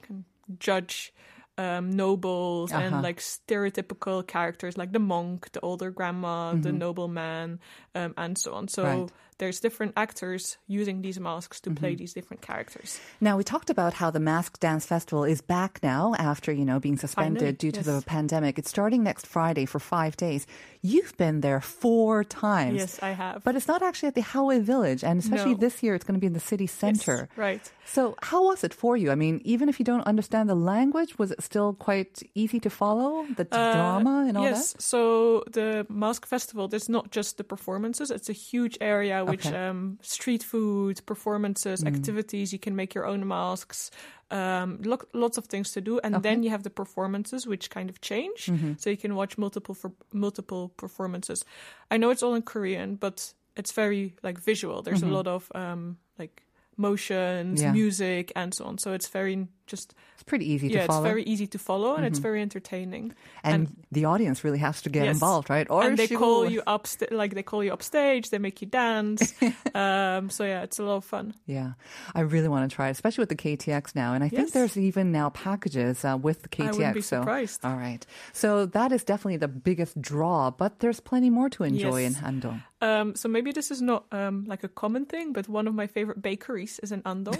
can 0.01 0.25
judge 0.59 1.13
um, 1.59 1.91
nobles 1.91 2.73
Uh-huh. 2.73 2.81
and 2.85 3.01
like 3.03 3.19
stereotypical 3.19 4.25
characters 4.25 4.77
like 4.77 4.93
the 4.93 4.99
monk, 4.99 5.51
the 5.53 5.61
older 5.61 5.91
grandma, 5.91 6.55
the 6.55 6.71
nobleman, 6.71 7.59
um, 7.95 8.13
and 8.17 8.37
so 8.37 8.53
on. 8.55 8.67
So 8.69 8.83
Mm-hmm. 8.83 9.01
Right. 9.01 9.11
There's 9.39 9.59
different 9.59 9.93
actors 9.95 10.57
using 10.67 11.01
these 11.01 11.19
masks 11.19 11.59
to 11.61 11.69
Mm-hmm. 11.69 11.79
play 11.79 11.95
these 11.95 12.13
different 12.13 12.41
characters. 12.41 12.99
Now 13.21 13.37
we 13.37 13.43
talked 13.43 13.69
about 13.69 13.93
how 14.01 14.11
the 14.11 14.19
Mask 14.19 14.59
Dance 14.59 14.85
Festival 14.85 15.23
is 15.23 15.39
back 15.41 15.79
now 15.81 16.13
after 16.19 16.51
you 16.51 16.65
know 16.65 16.79
being 16.79 16.97
suspended 16.97 17.39
Finally, 17.39 17.53
due 17.63 17.71
to 17.71 17.83
the 17.83 18.03
pandemic. 18.05 18.59
It's 18.59 18.69
starting 18.69 19.01
next 19.03 19.25
Friday 19.27 19.65
for 19.65 19.79
five 19.79 20.13
days. 20.17 20.45
You've 20.81 21.15
been 21.17 21.41
there 21.41 21.59
four 21.61 22.23
times. 22.23 22.77
Yes, 22.77 22.99
I 23.01 23.11
have. 23.11 23.43
But 23.43 23.55
it's 23.55 23.67
not 23.67 23.81
actually 23.81 24.07
at 24.07 24.15
the 24.15 24.21
Hahoe 24.23 24.61
Village, 24.61 25.03
and 25.03 25.19
especially 25.19 25.55
No. 25.55 25.65
this 25.65 25.83
year, 25.83 25.93
it's 25.95 26.05
going 26.07 26.15
to 26.19 26.23
be 26.25 26.27
in 26.27 26.33
the 26.33 26.39
city 26.51 26.63
Yes, 26.65 26.71
center. 26.83 27.27
right. 27.35 27.63
So, 27.85 28.15
how 28.21 28.41
was 28.49 28.63
it 28.63 28.73
for 28.73 28.95
you? 28.95 29.11
I 29.11 29.15
mean, 29.15 29.41
even 29.43 29.67
if 29.67 29.75
you 29.79 29.85
don't 29.91 30.05
understand 30.07 30.47
the 30.49 30.55
language, 30.55 31.17
was 31.19 31.31
it 31.31 31.41
still 31.43 31.73
quite 31.73 32.23
easy 32.35 32.59
to 32.61 32.69
follow 32.69 33.25
the 33.39 33.47
Uh, 33.51 33.73
drama 33.75 34.15
and 34.27 34.37
all 34.37 34.43
that? 34.43 34.51
yes. 34.51 34.75
So 34.79 35.43
the 35.51 35.85
Mask 35.89 36.25
Festival, 36.25 36.67
there's 36.71 36.87
not 36.89 37.05
just 37.11 37.37
the 37.37 37.43
performances. 37.43 38.09
It's 38.11 38.29
a 38.29 38.37
huge 38.51 38.77
area 38.81 39.25
which 39.29 39.45
Okay. 39.47 39.55
Mm. 39.55 39.69
um, 39.69 39.97
street 40.01 40.43
food, 40.43 41.01
performances, 41.05 41.83
activities. 41.83 42.51
You 42.53 42.59
can 42.59 42.75
make 42.75 42.93
your 42.95 43.05
own 43.05 43.27
masks. 43.27 43.91
Um, 44.31 44.79
lo- 44.83 45.07
lots 45.13 45.37
of 45.37 45.45
things 45.45 45.71
to 45.71 45.81
do, 45.81 45.99
and 46.03 46.21
then 46.21 46.43
you 46.43 46.49
have 46.51 46.61
the 46.63 46.69
performances, 46.69 47.47
which 47.47 47.69
kind 47.69 47.89
of 47.89 47.99
change. 48.01 48.45
Mm-hmm. 48.45 48.73
So 48.77 48.89
you 48.89 48.97
can 48.97 49.15
watch 49.15 49.37
multiple 49.37 49.73
for 49.75 49.91
multiple 50.13 50.69
performances. 50.77 51.43
I 51.91 51.97
know 51.97 52.11
it's 52.11 52.21
all 52.23 52.35
in 52.35 52.43
Korean, 52.43 52.95
but 52.95 53.33
it's 53.55 53.71
very 53.71 54.13
like 54.21 54.37
visual. 54.39 54.81
There's 54.83 55.01
a 55.01 55.07
lot 55.07 55.27
of 55.27 55.51
um, 55.55 55.97
like 56.19 56.43
motions, 56.77 57.59
Mm-hmm. 57.59 57.65
Yeah. 57.65 57.71
music, 57.73 58.31
and 58.35 58.53
so 58.53 58.65
on. 58.65 58.77
So 58.77 58.93
it's 58.93 59.07
very 59.09 59.47
just 59.69 59.93
It's 60.15 60.23
pretty 60.23 60.51
easy 60.51 60.67
yeah, 60.67 60.81
to 60.81 60.87
follow. 60.87 60.99
Mm-hmm. 60.99 61.05
it's 61.05 61.11
very 61.13 61.23
easy 61.23 61.47
to 61.47 61.59
follow, 61.59 61.95
and 61.95 62.05
it's 62.05 62.19
very 62.19 62.41
entertaining. 62.41 63.13
and, 63.43 63.67
the 63.91 64.05
audience 64.05 64.43
really 64.43 64.59
has 64.59 64.81
to 64.83 64.89
get 64.89 65.05
Yes. 65.05 65.15
involved, 65.15 65.49
right? 65.49 65.65
Or 65.69 65.83
and 65.83 65.97
they 65.97 66.07
call 66.07 66.41
will- 66.41 66.51
you 66.51 66.61
up, 66.67 66.85
st- 66.85 67.11
like 67.11 67.33
they 67.33 67.43
call 67.43 67.63
you 67.63 67.71
up 67.73 67.81
stage. 67.81 68.29
They 68.29 68.37
make 68.37 68.61
you 68.61 68.67
dance. 68.67 69.33
um, 69.73 70.29
so 70.29 70.43
yeah, 70.43 70.61
it's 70.63 70.77
a 70.79 70.83
lot 70.83 70.97
of 70.97 71.05
fun. 71.05 71.33
Yeah, 71.45 71.73
I 72.13 72.21
really 72.21 72.47
want 72.49 72.69
to 72.69 72.75
try, 72.75 72.87
it, 72.89 72.91
especially 72.91 73.23
with 73.23 73.29
the 73.29 73.35
KTX 73.35 73.95
now. 73.95 74.13
And 74.13 74.23
I 74.23 74.29
think 74.29 74.51
there's 74.51 74.77
even 74.77 75.11
now 75.11 75.29
packages 75.29 76.03
uh, 76.05 76.17
with 76.21 76.41
the 76.43 76.49
KTX. 76.49 76.67
I 76.67 76.71
wouldn't 76.71 76.93
be 76.95 77.01
so- 77.01 77.21
surprised. 77.21 77.63
all 77.65 77.77
right, 77.77 78.05
so 78.33 78.65
that 78.67 78.91
is 78.91 79.03
definitely 79.03 79.37
the 79.37 79.47
biggest 79.47 79.99
draw. 80.01 80.51
But 80.51 80.79
there's 80.79 80.99
plenty 80.99 81.29
more 81.29 81.49
to 81.49 81.63
enjoy 81.63 82.03
in 82.05 82.13
Yes. 82.13 82.21
Andong. 82.23 82.61
Um, 82.81 83.15
so 83.15 83.27
maybe 83.27 83.51
this 83.51 83.71
is 83.71 83.81
not 83.81 84.05
um, 84.11 84.45
like 84.47 84.63
a 84.63 84.69
common 84.69 85.05
thing, 85.05 85.33
but 85.33 85.47
one 85.49 85.67
of 85.67 85.73
my 85.75 85.87
favorite 85.87 86.21
bakeries 86.21 86.79
is 86.83 86.91
in 86.91 87.01
Andong. 87.05 87.37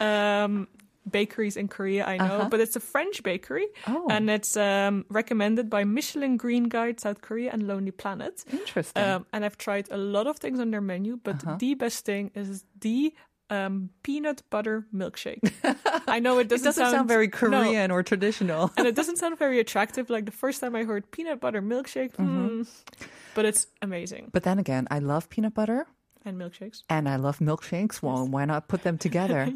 bakeries 1.10 1.56
in 1.56 1.68
Korea, 1.68 2.04
I 2.06 2.16
know, 2.16 2.46
but 2.50 2.60
it's 2.60 2.76
a 2.76 2.80
French 2.80 3.22
bakery, 3.22 3.66
Uh-huh. 3.86 3.98
Oh. 4.02 4.06
and 4.10 4.30
it's 4.30 4.56
um, 4.56 5.04
recommended 5.08 5.68
by 5.68 5.84
Michelin 5.84 6.36
Green 6.36 6.68
Guide 6.68 7.00
South 7.00 7.20
Korea 7.20 7.50
and 7.52 7.66
Lonely 7.66 7.90
Planet. 7.90 8.44
Interesting. 8.52 9.02
Um, 9.02 9.26
and 9.32 9.44
I've 9.44 9.58
tried 9.58 9.88
a 9.90 9.96
lot 9.96 10.26
of 10.26 10.36
things 10.38 10.60
on 10.60 10.70
their 10.70 10.80
menu, 10.80 11.18
but 11.22 11.42
Uh-huh. 11.42 11.56
the 11.58 11.74
best 11.74 12.04
thing 12.04 12.30
is 12.34 12.64
the 12.80 13.12
um, 13.50 13.90
peanut 14.02 14.42
butter 14.48 14.86
milkshake. 14.94 15.42
I 16.08 16.20
know 16.20 16.38
it 16.38 16.42
it 16.42 16.48
doesn't, 16.48 16.64
doesn't 16.64 16.90
sound, 16.90 17.08
very 17.08 17.26
no, 17.26 17.32
Korean 17.36 17.90
or 17.90 18.02
traditional. 18.02 18.70
and 18.78 18.86
it 18.86 18.94
doesn't 19.00 19.16
sound 19.18 19.38
very 19.38 19.60
attractive. 19.60 20.08
Like 20.08 20.24
the 20.24 20.32
first 20.32 20.60
time 20.60 20.74
I 20.74 20.84
heard 20.84 21.10
peanut 21.10 21.40
butter 21.40 21.60
milkshake, 21.60 22.16
Mm-hmm. 22.16 22.46
hmm, 22.48 22.62
but 23.34 23.44
it's 23.44 23.66
amazing. 23.82 24.30
But 24.32 24.44
then 24.44 24.58
again, 24.58 24.86
I 24.90 25.00
love 25.00 25.28
peanut 25.28 25.52
butter. 25.54 25.86
And 26.24 26.38
milkshakes. 26.40 26.82
and 26.88 27.08
I 27.08 27.16
love 27.16 27.38
milkshakes. 27.38 28.02
Well, 28.02 28.26
why 28.26 28.44
not 28.44 28.68
put 28.68 28.82
them 28.82 28.98
together? 29.06 29.52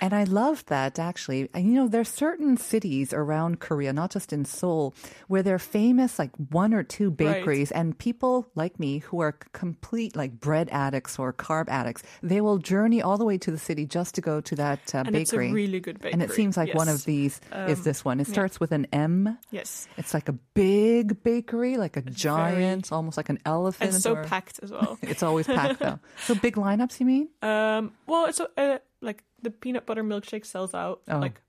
And 0.00 0.14
I 0.14 0.24
love 0.24 0.64
that 0.66 0.98
actually. 0.98 1.48
And 1.54 1.66
you 1.66 1.74
know, 1.74 1.88
there's 1.88 2.08
certain 2.08 2.56
cities 2.56 3.12
around 3.12 3.60
Korea, 3.60 3.92
not 3.92 4.10
just 4.10 4.32
in 4.32 4.44
Seoul, 4.44 4.94
where 5.28 5.42
they're 5.42 5.58
famous 5.58 6.18
like 6.18 6.30
one 6.50 6.72
or 6.74 6.82
two 6.82 7.10
bakeries, 7.10 7.70
and 7.70 7.96
people 7.98 8.48
like 8.54 8.78
me 8.80 8.98
who 8.98 9.20
are 9.20 9.32
complete 9.52 10.16
like 10.16 10.40
bread 10.40 10.68
addicts 10.70 11.18
or 11.18 11.32
carb 11.32 11.68
addicts, 11.68 12.02
they 12.22 12.40
will 12.40 12.58
journey 12.58 13.02
all 13.02 13.18
the 13.18 13.24
way 13.24 13.38
to 13.38 13.50
the 13.50 13.58
city 13.58 13.86
just 13.86 14.14
to 14.14 14.20
go 14.20 14.40
to 14.40 14.54
that 14.56 14.94
uh, 14.94 15.02
And 15.06 15.16
it's 15.16 15.32
a 15.32 15.36
bakery. 15.36 15.52
really 15.52 15.80
good 15.80 15.98
bakery. 16.00 16.12
and 16.12 16.22
it 16.22 16.32
seems 16.32 16.56
like 16.56 16.74
one 16.74 16.88
of 16.88 17.04
these 17.04 17.40
is 17.66 17.78
Um, 17.78 17.84
this 17.84 18.04
one. 18.04 18.20
It 18.20 18.28
yeah. 18.28 18.32
starts 18.32 18.60
with 18.60 18.72
an 18.72 18.86
M. 18.92 19.38
Yes. 19.50 19.88
It's 19.96 20.14
like 20.14 20.28
a 20.28 20.32
big 20.54 21.22
bakery, 21.22 21.76
like 21.76 21.96
a 21.96 22.00
very- 22.00 22.14
giant, 22.14 22.92
almost 22.92 23.16
like 23.16 23.28
an 23.28 23.38
elephant. 23.44 23.92
And 23.92 24.02
so 24.02 24.14
or- 24.14 24.24
packed 24.24 24.60
as 24.62 24.70
well. 24.70 24.98
It's 25.08 25.22
always 25.22 25.46
packed 25.46 25.80
though. 25.80 25.97
So 26.26 26.34
big 26.34 26.56
lineups, 26.56 27.00
you 27.00 27.06
mean? 27.06 27.28
um, 27.42 27.92
well, 28.06 28.26
it's 28.26 28.40
a, 28.40 28.48
uh, 28.56 28.78
like 29.00 29.24
the 29.42 29.50
peanut 29.50 29.86
butter 29.86 30.02
milkshake 30.04 30.44
sells 30.46 30.74
out 30.74 31.02
Oh. 31.08 31.18
like 31.18 31.40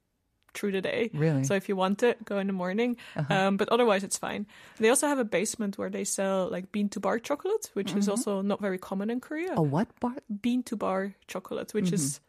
through 0.53 0.71
the 0.71 0.81
day. 0.81 1.11
Really? 1.13 1.43
So 1.43 1.53
if 1.53 1.69
you 1.69 1.75
want 1.75 2.01
it, 2.03 2.23
go 2.25 2.39
in 2.39 2.47
the 2.47 2.53
morning. 2.53 2.97
Uh-huh. 3.15 3.33
Um, 3.33 3.57
but 3.57 3.69
otherwise, 3.69 4.03
it's 4.03 4.17
fine. 4.17 4.47
They 4.79 4.89
also 4.89 5.07
have 5.07 5.19
a 5.19 5.23
basement 5.23 5.77
where 5.77 5.89
they 5.91 6.03
sell 6.03 6.49
like 6.49 6.71
bean 6.71 6.89
to 6.89 6.99
bar 6.99 7.19
chocolate, 7.19 7.69
which 7.73 7.89
Mm-hmm. 7.89 7.99
is 7.99 8.09
also 8.09 8.41
not 8.41 8.59
very 8.59 8.77
common 8.79 9.09
in 9.09 9.19
Korea. 9.21 9.53
A 9.55 9.61
what 9.61 9.87
bar? 9.99 10.15
Bean 10.41 10.63
to 10.63 10.75
bar 10.75 11.13
chocolate, 11.27 11.73
which 11.73 11.91
is 11.93 12.03
Mm-hmm. 12.19 12.23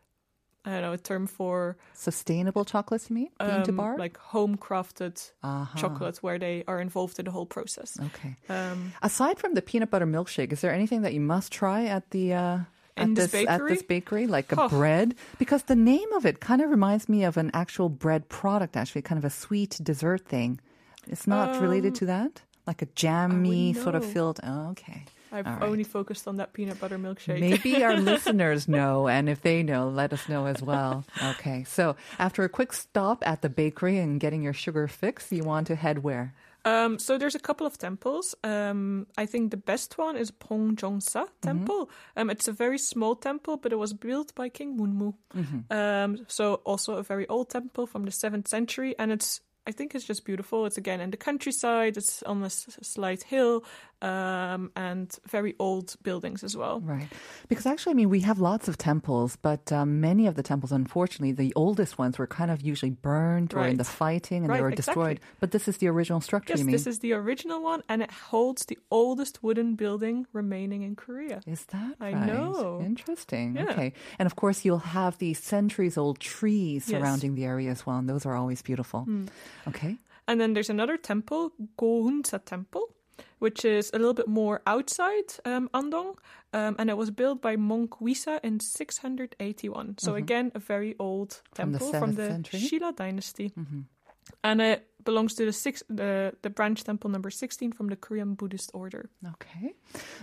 I 0.64 0.70
don't 0.72 0.82
know 0.82 0.92
a 0.92 0.98
term 0.98 1.26
for 1.26 1.76
Sustainable 1.94 2.64
chocolates, 2.64 3.08
you 3.08 3.14
mean? 3.16 3.30
Bean 3.38 3.62
to 3.64 3.70
um, 3.70 3.76
bar? 3.76 3.96
like 3.98 4.16
home 4.18 4.56
crafted 4.56 5.30
Uh-huh. 5.42 5.78
chocolate 5.78 6.18
where 6.22 6.38
they 6.38 6.64
are 6.68 6.80
involved 6.80 7.18
in 7.18 7.24
the 7.24 7.30
whole 7.30 7.46
process. 7.46 7.98
Okay. 7.98 8.36
Um, 8.48 8.92
Aside 9.02 9.38
from 9.38 9.54
the 9.54 9.62
peanut 9.62 9.90
butter 9.90 10.06
milkshake, 10.06 10.52
is 10.52 10.60
there 10.60 10.72
anything 10.74 11.02
that 11.02 11.14
you 11.14 11.20
must 11.20 11.50
try 11.52 11.86
at 11.86 12.10
the 12.10 12.34
uh, 12.34 12.58
at 12.96 13.14
this 13.14 13.32
at 13.34 13.66
this 13.68 13.82
bakery, 13.82 14.26
like 14.26 14.52
a 14.52 14.60
Oh. 14.60 14.68
bread? 14.68 15.14
Because 15.38 15.62
the 15.64 15.76
name 15.76 16.12
of 16.12 16.26
it 16.26 16.40
kind 16.40 16.60
of 16.60 16.68
reminds 16.70 17.08
me 17.08 17.24
of 17.24 17.36
an 17.38 17.50
actual 17.54 17.88
bread 17.88 18.28
product, 18.28 18.76
actually, 18.76 19.02
kind 19.02 19.18
of 19.18 19.24
a 19.24 19.30
sweet 19.30 19.80
dessert 19.82 20.26
thing. 20.28 20.60
It's 21.08 21.26
not 21.26 21.58
related 21.60 21.94
to 22.00 22.06
that, 22.06 22.42
like 22.66 22.82
a 22.82 22.88
jammy 22.94 23.72
sort 23.72 23.94
of 23.94 24.04
filled. 24.04 24.40
Oh, 24.44 24.70
okay. 24.72 25.04
I've 25.32 25.46
right. 25.46 25.62
only 25.62 25.84
focused 25.84 26.26
on 26.26 26.36
that 26.36 26.52
peanut 26.52 26.80
butter 26.80 26.98
milkshake. 26.98 27.40
Maybe 27.40 27.82
our 27.82 27.96
listeners 28.10 28.68
know, 28.68 29.08
and 29.08 29.28
if 29.28 29.42
they 29.42 29.62
know, 29.62 29.88
let 29.88 30.12
us 30.12 30.28
know 30.28 30.46
as 30.46 30.62
well. 30.62 31.04
Okay, 31.22 31.64
so 31.64 31.96
after 32.18 32.44
a 32.44 32.48
quick 32.48 32.72
stop 32.72 33.22
at 33.26 33.42
the 33.42 33.48
bakery 33.48 33.98
and 33.98 34.20
getting 34.20 34.42
your 34.42 34.52
sugar 34.52 34.88
fix, 34.88 35.30
you 35.30 35.44
want 35.44 35.66
to 35.68 35.76
head 35.76 36.02
where? 36.02 36.34
Um, 36.64 36.98
so 36.98 37.16
there's 37.16 37.34
a 37.34 37.40
couple 37.40 37.66
of 37.66 37.78
temples. 37.78 38.34
Um, 38.44 39.06
I 39.16 39.26
think 39.26 39.50
the 39.50 39.56
best 39.56 39.96
one 39.96 40.16
is 40.16 40.30
Bongjeongsa 40.30 41.26
Temple. 41.40 41.90
Um, 42.16 42.28
it's 42.28 42.48
a 42.48 42.52
very 42.52 42.78
small 42.78 43.16
temple, 43.16 43.56
but 43.56 43.72
it 43.72 43.76
was 43.76 43.94
built 43.94 44.34
by 44.34 44.50
King 44.50 44.78
Munmu. 44.78 45.14
Um, 45.70 46.18
so 46.28 46.54
also 46.64 46.94
a 46.94 47.02
very 47.02 47.26
old 47.28 47.48
temple 47.48 47.86
from 47.86 48.04
the 48.04 48.10
seventh 48.10 48.48
century, 48.48 48.94
and 48.98 49.10
it's 49.10 49.40
I 49.66 49.72
think 49.72 49.94
it's 49.94 50.04
just 50.06 50.24
beautiful. 50.24 50.66
It's 50.66 50.78
again 50.78 51.00
in 51.00 51.10
the 51.10 51.16
countryside. 51.16 51.96
It's 51.96 52.22
on 52.24 52.42
a 52.42 52.46
s- 52.46 52.78
slight 52.82 53.22
hill, 53.24 53.62
um, 54.02 54.70
and 54.74 55.14
very 55.28 55.54
old 55.58 55.94
buildings 56.02 56.42
as 56.42 56.56
well. 56.56 56.80
Right. 56.80 57.08
Because 57.48 57.66
actually, 57.66 57.90
I 57.92 57.94
mean, 57.94 58.08
we 58.08 58.20
have 58.20 58.38
lots 58.40 58.68
of 58.68 58.78
temples, 58.78 59.36
but 59.36 59.70
um, 59.70 60.00
many 60.00 60.26
of 60.26 60.34
the 60.34 60.42
temples, 60.42 60.72
unfortunately, 60.72 61.32
the 61.32 61.52
oldest 61.54 61.98
ones 61.98 62.18
were 62.18 62.26
kind 62.26 62.50
of 62.50 62.62
usually 62.62 62.90
burned 62.90 63.52
or 63.54 63.66
in 63.66 63.76
the 63.76 63.84
fighting 63.84 64.38
and 64.44 64.46
they 64.46 64.54
Right, 64.54 64.62
were 64.62 64.70
exactly. 64.70 64.94
destroyed. 65.14 65.20
But 65.40 65.50
this 65.50 65.68
is 65.68 65.76
the 65.76 65.88
original 65.88 66.20
structure, 66.22 66.52
Yes, 66.52 66.60
you 66.60 66.64
mean? 66.64 66.72
this 66.72 66.86
is 66.86 67.00
the 67.00 67.12
original 67.12 67.62
one, 67.62 67.82
and 67.88 68.02
it 68.02 68.10
holds 68.10 68.64
the 68.64 68.78
oldest 68.90 69.42
wooden 69.42 69.74
building 69.76 70.26
remaining 70.32 70.82
in 70.82 70.96
Korea. 70.96 71.42
Is 71.46 71.66
that 71.66 71.96
I 72.00 72.12
right? 72.14 72.26
know. 72.26 72.80
Interesting. 72.84 73.56
Yeah. 73.56 73.64
Okay. 73.70 73.92
And 74.18 74.24
of 74.26 74.34
course, 74.36 74.64
you'll 74.64 74.78
have 75.00 75.18
these 75.18 75.38
centuries 75.38 75.98
old 75.98 76.18
trees 76.18 76.88
Yes. 76.88 76.98
Surrounding 76.98 77.34
the 77.34 77.44
area 77.44 77.70
as 77.70 77.84
well, 77.86 77.98
and 77.98 78.08
those 78.08 78.24
are 78.24 78.34
always 78.34 78.62
beautiful. 78.62 79.06
Okay. 79.68 79.96
And 80.26 80.40
then 80.40 80.52
there's 80.54 80.70
another 80.70 80.96
temple, 80.96 81.52
Gounsa 81.76 82.44
Temple, 82.44 82.94
which 83.40 83.64
is 83.64 83.90
a 83.92 83.98
little 83.98 84.14
bit 84.14 84.28
more 84.28 84.62
outside 84.66 85.34
um, 85.44 85.68
Andong, 85.74 86.16
um, 86.52 86.76
and 86.78 86.88
it 86.90 86.96
was 86.96 87.10
built 87.10 87.42
by 87.42 87.56
monk 87.56 87.90
Uisang 88.00 88.40
in 88.44 88.60
681. 88.60 89.96
So 89.98 90.14
again, 90.14 90.52
a 90.54 90.58
very 90.58 90.94
old 90.98 91.40
Mm-hmm. 91.54 91.54
From 91.54 91.72
the 91.72 91.78
temple 91.78 92.00
from 92.00 92.14
the? 92.14 92.22
Mm-hmm. 92.22 92.66
Silla 92.66 92.92
dynasty, 92.92 93.52
and 94.44 94.60
it 94.60 94.86
belongs 95.04 95.34
to 95.34 95.44
the 95.44 95.52
six, 95.52 95.82
the 95.88 96.32
the 96.42 96.50
branch 96.50 96.84
temple 96.84 97.10
number 97.10 97.30
16 97.30 97.72
from 97.72 97.88
the 97.88 97.96
Korean 97.96 98.34
Buddhist 98.34 98.70
order. 98.74 99.10
Okay. 99.26 99.74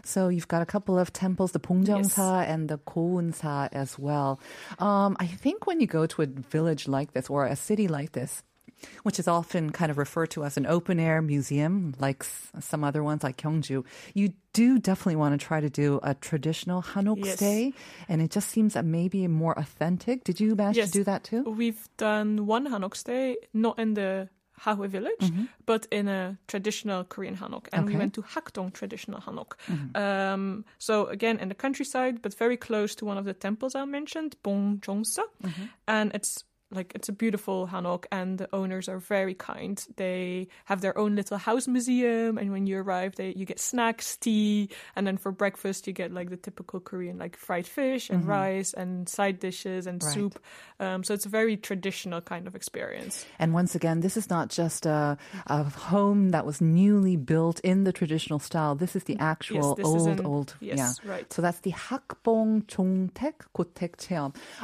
So 0.04 0.30
you've 0.30 0.48
got 0.48 0.62
a 0.62 0.66
couple 0.66 0.98
of 0.98 1.12
temples, 1.12 1.52
the 1.52 1.60
Bongjeongsa 1.60 2.48
and 2.48 2.70
the 2.70 2.78
Gounsa 2.80 3.70
as 3.72 4.00
well. 4.00 4.40
Um, 4.80 5.18
I 5.20 5.28
think 5.28 5.68
when 5.68 5.80
you 5.82 5.88
go 5.88 6.06
to 6.06 6.22
a 6.22 6.26
village 6.28 6.88
like 6.88 7.14
this 7.14 7.30
or 7.30 7.46
a 7.46 7.56
city 7.56 7.88
like 7.88 8.12
this, 8.14 8.44
which 9.04 9.20
is 9.20 9.28
often 9.28 9.72
kind 9.72 9.92
of 9.92 9.98
referred 9.98 10.32
to 10.32 10.44
as 10.44 10.58
an 10.58 10.66
open 10.66 11.00
air 11.00 11.22
museum, 11.22 11.94
like 12.00 12.26
some 12.60 12.84
other 12.84 13.04
ones 13.04 13.24
like 13.24 13.38
Gyeongju, 13.38 13.86
you 14.14 14.34
do 14.54 14.80
definitely 14.80 15.16
want 15.16 15.40
to 15.40 15.46
try 15.46 15.60
to 15.60 15.70
do 15.70 16.00
a 16.04 16.14
traditional 16.14 16.82
Hanok 16.82 17.26
Yes. 17.26 17.36
stay. 17.38 17.74
And 18.10 18.22
it 18.22 18.32
just 18.32 18.50
seems 18.50 18.74
that 18.74 18.86
maybe 18.86 19.28
more 19.28 19.58
authentic. 19.58 20.24
Did 20.24 20.40
you 20.40 20.56
manage 20.56 20.78
Yes. 20.78 20.92
to 20.92 21.00
do 21.00 21.04
that 21.06 21.24
too? 21.24 21.44
We've 21.44 21.88
done 21.98 22.46
one 22.46 22.68
Hanok 22.68 22.96
stay, 22.96 23.38
not 23.54 23.78
in 23.80 23.94
the 23.94 24.30
Hahoe 24.60 24.88
village, 24.88 25.20
mm-hmm. 25.20 25.46
but 25.66 25.88
in 25.92 26.08
a 26.08 26.38
traditional 26.48 27.04
Korean 27.04 27.38
Hanok. 27.38 27.68
And 27.72 27.86
we 27.86 27.96
went 27.96 28.16
to 28.16 28.24
Hakbong 28.24 28.74
traditional 28.74 29.22
Hanok. 29.22 29.54
Mm-hmm. 29.68 29.96
Um, 29.96 30.66
so 30.80 31.06
again, 31.08 31.38
in 31.38 31.50
the 31.50 31.56
countryside, 31.56 32.22
but 32.24 32.34
very 32.34 32.58
close 32.58 32.96
to 32.96 33.06
one 33.06 33.20
of 33.20 33.26
the 33.26 33.34
temples 33.34 33.76
I 33.76 33.86
mentioned, 33.86 34.36
Bongjeongsa. 34.44 35.24
Mm-hmm. 35.44 35.64
And 35.88 36.12
it's 36.16 36.44
like 36.72 36.92
it's 36.96 37.10
a 37.10 37.12
beautiful 37.12 37.68
hanok 37.68 38.06
and 38.12 38.38
the 38.38 38.50
owners 38.54 38.90
are 38.90 39.00
very 39.00 39.34
kind. 39.34 39.84
They 39.96 40.48
have 40.66 40.82
their 40.82 40.98
own 40.98 41.16
little 41.16 41.38
house 41.38 41.68
museum 41.68 42.38
and 42.38 42.52
when 42.52 42.68
you 42.68 42.78
arrive 42.80 43.16
they 43.16 43.34
you 43.36 43.46
get 43.46 43.60
snacks 43.60 44.18
tea 44.18 44.70
and 44.96 45.06
then 45.06 45.18
for 45.18 45.32
breakfast 45.32 45.88
you 45.88 45.94
get 45.94 46.12
like 46.12 46.30
the 46.30 46.38
typical 46.38 46.80
korean 46.80 47.18
like 47.18 47.38
fried 47.38 47.68
fish 47.68 48.10
and 48.10 48.22
mm-hmm. 48.22 48.30
rice 48.30 48.74
and 48.74 49.08
side 49.08 49.40
dishes 49.40 49.88
and 49.88 50.04
right. 50.04 50.14
soup. 50.14 50.40
Um, 50.80 51.04
so 51.04 51.14
it's 51.14 51.26
a 51.26 51.30
very 51.30 51.58
traditional 51.58 52.22
kind 52.22 52.48
of 52.48 52.56
experience. 52.56 53.26
And 53.40 53.54
once 53.54 53.76
again 53.76 54.02
this 54.02 54.18
is 54.18 54.30
not 54.30 54.50
just 54.50 54.86
a, 54.86 55.18
a 55.48 55.64
home 55.64 56.30
that 56.30 56.46
was 56.46 56.62
newly 56.62 57.16
built 57.16 57.60
in 57.62 57.84
the 57.84 57.94
traditional 57.94 58.40
style. 58.40 58.76
This 58.76 58.96
is 58.96 59.06
the 59.06 59.18
actual 59.20 59.76
yes, 59.78 59.86
old 59.88 60.08
an, 60.20 60.26
old 60.26 60.56
yes, 60.60 60.78
yeah. 60.78 61.12
right. 61.12 61.32
So 61.32 61.42
that's 61.42 61.60
the 61.60 61.72
Hakbong 61.72 62.66
Jongtaek 62.66 63.36
Gotaek 63.56 63.98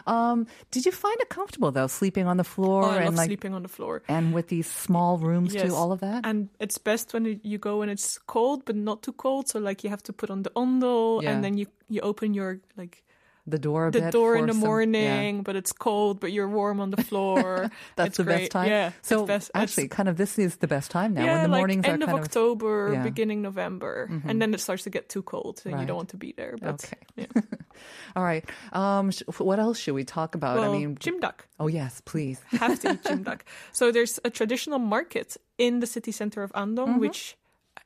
um, 0.08 0.48
did 0.72 0.86
you 0.86 0.92
find 0.92 1.16
it 1.20 1.30
comfortable 1.30 1.72
though? 1.72 1.88
Sleeping 2.00 2.28
on 2.28 2.38
the 2.38 2.44
floor 2.44 2.84
oh, 2.84 2.90
i 2.92 2.96
and 2.98 3.06
love 3.06 3.16
like 3.22 3.28
sleeping 3.30 3.54
on 3.54 3.62
the 3.64 3.70
floor 3.78 4.02
and 4.08 4.34
with 4.36 4.48
these 4.48 4.70
small 4.86 5.18
rooms 5.28 5.54
Yes. 5.54 5.64
too, 5.64 5.76
all 5.76 5.92
of 5.92 6.00
that? 6.00 6.20
And 6.30 6.50
it's 6.60 6.78
best 6.80 7.14
when 7.14 7.24
you 7.52 7.58
go 7.70 7.82
and 7.84 7.90
it's 7.92 8.20
cold, 8.28 8.66
but 8.66 8.76
not 8.76 8.98
too 9.06 9.14
cold. 9.14 9.44
So 9.50 9.60
like 9.70 9.84
you 9.84 9.90
have 9.90 10.04
to 10.04 10.14
put 10.14 10.30
on 10.30 10.44
the 10.44 10.52
ondol, 10.56 11.22
Yeah. 11.22 11.32
and 11.32 11.44
then 11.44 11.54
you 11.58 11.66
you 11.90 12.02
open 12.02 12.34
your 12.34 12.60
like 12.78 13.04
the 13.46 13.60
door 13.60 13.92
the 13.92 14.10
door 14.12 14.38
in 14.38 14.46
the 14.48 14.54
some- 14.54 14.62
yeah. 14.62 14.68
morning, 14.68 15.44
but 15.44 15.56
it's 15.56 15.72
cold, 15.74 16.20
but 16.22 16.32
you're 16.32 16.48
warm 16.48 16.80
on 16.80 16.92
the 16.92 17.04
floor. 17.10 17.70
That's 17.98 18.08
It's 18.10 18.18
the 18.18 18.24
great. 18.24 18.38
best 18.48 18.52
time. 18.52 18.70
Yeah. 18.70 18.92
So 19.02 19.26
best. 19.26 19.52
actually, 19.54 19.90
kind 19.90 20.08
of 20.08 20.16
this 20.16 20.40
is 20.40 20.58
the 20.58 20.68
best 20.68 20.92
time 20.92 21.14
now 21.14 21.26
yeah, 21.26 21.34
when 21.34 21.44
the 21.44 21.48
like 21.50 21.60
mornings 21.60 21.86
end 21.86 22.04
are 22.04 22.10
of 22.10 22.16
October, 22.24 22.90
Yeah. 22.90 22.96
Mm-hmm. 22.96 23.04
beginning 23.04 23.42
November, 23.42 24.10
and 24.26 24.42
then 24.42 24.54
it 24.54 24.60
starts 24.62 24.84
to 24.84 24.90
get 24.90 25.10
too 25.10 25.24
cold, 25.24 25.62
and 25.66 25.74
Right. 25.74 25.82
you 25.82 25.88
don't 25.88 25.98
want 25.98 26.10
to 26.10 26.18
be 26.18 26.32
there. 26.38 26.56
But 26.62 26.84
Okay. 26.86 26.98
yeah. 27.18 27.42
All 28.16 28.24
right. 28.24 28.46
Um, 28.72 29.12
sh- 29.12 29.24
what 29.40 29.60
else 29.60 29.78
should 29.80 29.96
we 29.96 30.04
talk 30.06 30.36
about? 30.36 30.58
well, 30.58 30.72
I 30.74 30.78
mean, 30.78 30.96
jjimdak. 30.96 31.44
oh 31.60 31.68
yes, 31.68 32.02
please. 32.06 32.40
have 32.52 32.80
to 32.82 32.94
eat 32.94 33.04
jjimdak. 33.04 33.42
So 33.74 33.92
there's 33.92 34.20
a 34.24 34.30
traditional 34.30 34.80
market 34.80 35.36
in 35.58 35.80
the 35.82 35.88
city 35.88 36.12
center 36.12 36.44
of 36.44 36.52
Andong, 36.56 36.96
Mm-hmm. 36.96 37.00
which 37.00 37.36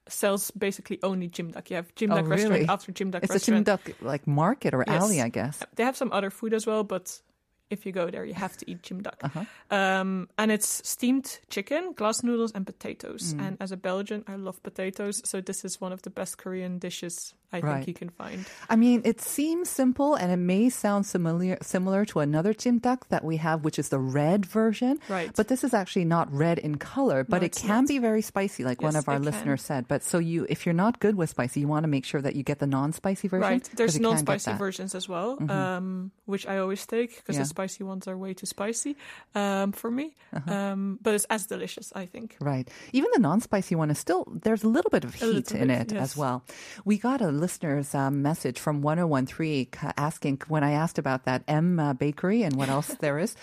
sells 0.09 0.51
basically 0.51 0.99
only 1.03 1.29
jjimdak. 1.29 1.69
You 1.69 1.75
have 1.77 1.93
jjimdak 1.95 2.23
Oh, 2.25 2.27
restaurant 2.27 2.53
really? 2.53 2.67
after 2.69 2.91
jjimdak 2.91 3.23
It's 3.23 3.31
a 3.31 3.33
restaurant. 3.33 3.67
jjimdak 3.67 4.01
like 4.01 4.27
market 4.27 4.73
or 4.73 4.83
Yes. 4.87 5.01
alley, 5.03 5.21
I 5.21 5.29
guess. 5.29 5.59
They 5.75 5.83
have 5.83 5.97
some 5.97 6.11
other 6.11 6.29
food 6.29 6.53
as 6.53 6.65
well, 6.67 6.83
but 6.83 7.21
if 7.69 7.85
you 7.85 7.91
go 7.91 8.09
there, 8.09 8.23
you 8.23 8.33
have 8.33 8.55
to 8.57 8.69
eat 8.71 8.81
jjimdak. 8.81 9.19
Uh-huh. 9.21 9.43
Um, 9.75 10.29
and 10.37 10.51
it's 10.51 10.87
steamed 10.87 11.39
chicken, 11.49 11.91
glass 11.93 12.23
noodles, 12.23 12.51
and 12.55 12.65
potatoes. 12.65 13.33
Mm. 13.33 13.41
And 13.47 13.57
as 13.59 13.71
a 13.73 13.77
Belgian, 13.77 14.23
I 14.27 14.35
love 14.35 14.63
potatoes, 14.63 15.21
so 15.25 15.41
this 15.41 15.65
is 15.65 15.81
one 15.81 15.91
of 15.91 16.01
the 16.03 16.09
best 16.09 16.37
Korean 16.37 16.79
dishes 16.79 17.33
I 17.54 17.60
Right. 17.62 17.75
think 17.75 17.88
you 17.88 17.94
can 17.94 18.10
find. 18.10 18.46
I 18.70 18.75
mean, 18.75 19.01
it 19.06 19.22
seems 19.22 19.70
simple 19.70 20.16
and 20.16 20.32
it 20.32 20.38
may 20.38 20.70
sound 20.70 21.08
familiar 21.08 21.58
similar 21.62 22.04
to 22.06 22.20
another 22.20 22.54
jjimdak 22.54 23.08
that 23.08 23.24
we 23.24 23.38
have, 23.38 23.63
which 23.63 23.80
is 23.80 23.88
the 23.89 24.00
red 24.00 24.46
version. 24.46 25.00
Right. 25.08 25.32
But 25.34 25.48
this 25.48 25.63
is 25.63 25.74
actually 25.74 26.04
not 26.06 26.27
red 26.34 26.60
in 26.60 26.75
color, 26.75 27.24
but 27.24 27.44
it 27.44 27.56
can 27.56 27.84
not. 27.84 27.88
be 27.88 28.00
very 28.00 28.22
spicy, 28.22 28.63
like 28.66 28.82
one 28.82 28.96
of 28.98 29.08
our 29.08 29.16
it 29.16 29.24
can. 29.24 29.25
listeners 29.32 29.62
said. 29.62 29.88
But 29.88 30.04
so 30.04 30.20
you, 30.20 30.46
if 30.50 30.66
you're 30.66 30.74
not 30.75 31.00
good 31.00 31.16
with 31.16 31.30
spicy, 31.30 31.62
you 31.62 31.68
want 31.70 31.84
to 31.86 31.88
make 31.88 32.04
sure 32.04 32.22
that 32.22 32.36
you 32.36 32.44
get 32.44 32.60
the 32.60 32.68
non-spicy 32.68 33.30
version. 33.30 33.42
Right. 33.50 33.63
There's 33.75 33.96
you 33.96 34.01
can't 34.01 34.18
get 34.20 34.27
non-spicy. 34.27 34.51
Mm-hmm. 34.51 34.58
versions 34.58 34.96
as 34.96 35.08
well, 35.08 35.38
um, 35.50 36.12
which 36.25 36.46
I 36.48 36.58
always 36.58 36.86
take 36.86 37.16
because 37.16 37.36
Yeah. 37.38 37.44
the 37.44 37.48
spicy 37.48 37.84
ones 37.86 38.08
are 38.10 38.18
way 38.18 38.34
too 38.34 38.46
spicy 38.46 38.98
um, 39.36 39.72
for 39.72 39.89
me. 39.89 40.16
Uh-huh. 40.34 40.51
Um, 40.54 41.00
but 41.01 41.13
it's 41.16 41.25
as 41.30 41.46
delicious, 41.46 41.94
I 41.96 42.06
think. 42.08 42.36
Right. 42.42 42.68
Even 42.92 43.10
the 43.13 43.22
non-spicy 43.22 43.75
one 43.75 43.89
is 43.89 43.98
still 44.00 44.27
there's 44.44 44.63
a 44.63 44.68
little 44.68 44.92
bit 44.92 45.06
of 45.06 45.13
heat 45.16 45.51
in 45.54 45.68
bit, 45.70 45.94
it 45.94 45.98
as 45.98 46.18
well. 46.18 46.44
We 46.84 46.98
got 46.98 47.22
a 47.22 47.32
listener's 47.37 47.94
um, 47.94 48.23
message 48.23 48.59
from 48.59 48.80
1013 48.82 49.66
ca- 49.71 49.92
asking 49.97 50.40
when 50.49 50.62
I 50.64 50.73
asked 50.73 50.99
about 50.99 51.25
that 51.25 51.42
M 51.47 51.78
uh, 51.78 51.92
bakery 51.92 52.42
and 52.42 52.56
what 52.56 52.68
else 52.68 52.88
there 53.00 53.18
is. 53.18 53.35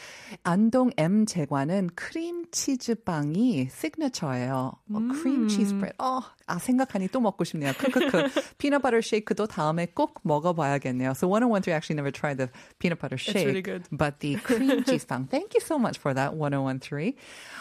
안동 0.45 0.91
M 0.97 1.25
제과는 1.25 1.91
크림 1.95 2.45
치즈 2.51 2.95
빵이 3.03 3.69
시그니처예요. 3.69 4.73
어, 4.91 4.99
크림 5.13 5.47
치즈 5.47 5.75
브레드. 5.77 5.93
어, 5.99 6.21
아 6.47 6.57
생각하니 6.59 7.07
또 7.09 7.19
먹고 7.19 7.43
싶네요. 7.43 7.73
크크크. 7.73 8.57
peanut 8.57 8.81
butter 8.81 9.01
shake도 9.01 9.47
다음에 9.47 9.87
꼭 9.93 10.19
먹어봐야겠네요. 10.23 11.11
So 11.15 11.27
1013 11.27 11.73
actually 11.73 11.95
never 11.95 12.11
tried 12.11 12.37
the 12.37 12.49
peanut 12.79 12.99
butter 12.99 13.17
shake. 13.17 13.45
really 13.47 13.61
good. 13.61 13.83
But 13.91 14.19
the 14.19 14.35
cream 14.37 14.83
cheese 14.83 15.05
빵. 15.05 15.27
Thank 15.29 15.53
you 15.53 15.61
so 15.61 15.77
much 15.77 15.97
for 15.97 16.13
that 16.13 16.33
1013. 16.35 17.13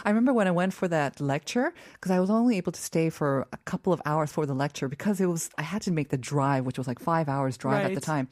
I 0.05 0.09
remember 0.11 0.33
when 0.33 0.47
I 0.49 0.53
went 0.53 0.73
for 0.73 0.89
that 0.89 1.21
lecture 1.21 1.73
because 1.95 2.11
I 2.11 2.21
was 2.21 2.31
only 2.31 2.57
able 2.57 2.73
to 2.73 2.81
stay 2.81 3.11
for 3.11 3.47
a 3.53 3.59
couple 3.65 3.93
of 3.93 4.01
hours 4.07 4.33
for 4.33 4.47
the 4.47 4.55
lecture 4.55 4.89
because 4.89 5.21
it 5.21 5.27
was 5.27 5.51
I 5.59 5.63
had 5.63 5.83
to 5.83 5.93
make 5.93 6.09
the 6.09 6.19
drive, 6.19 6.65
which 6.65 6.79
was 6.79 6.87
like 6.89 6.99
five 6.99 7.29
hours 7.29 7.57
drive 7.57 7.85
at 7.85 7.91
the 7.93 8.01
Right. 8.01 8.03
time. 8.03 8.29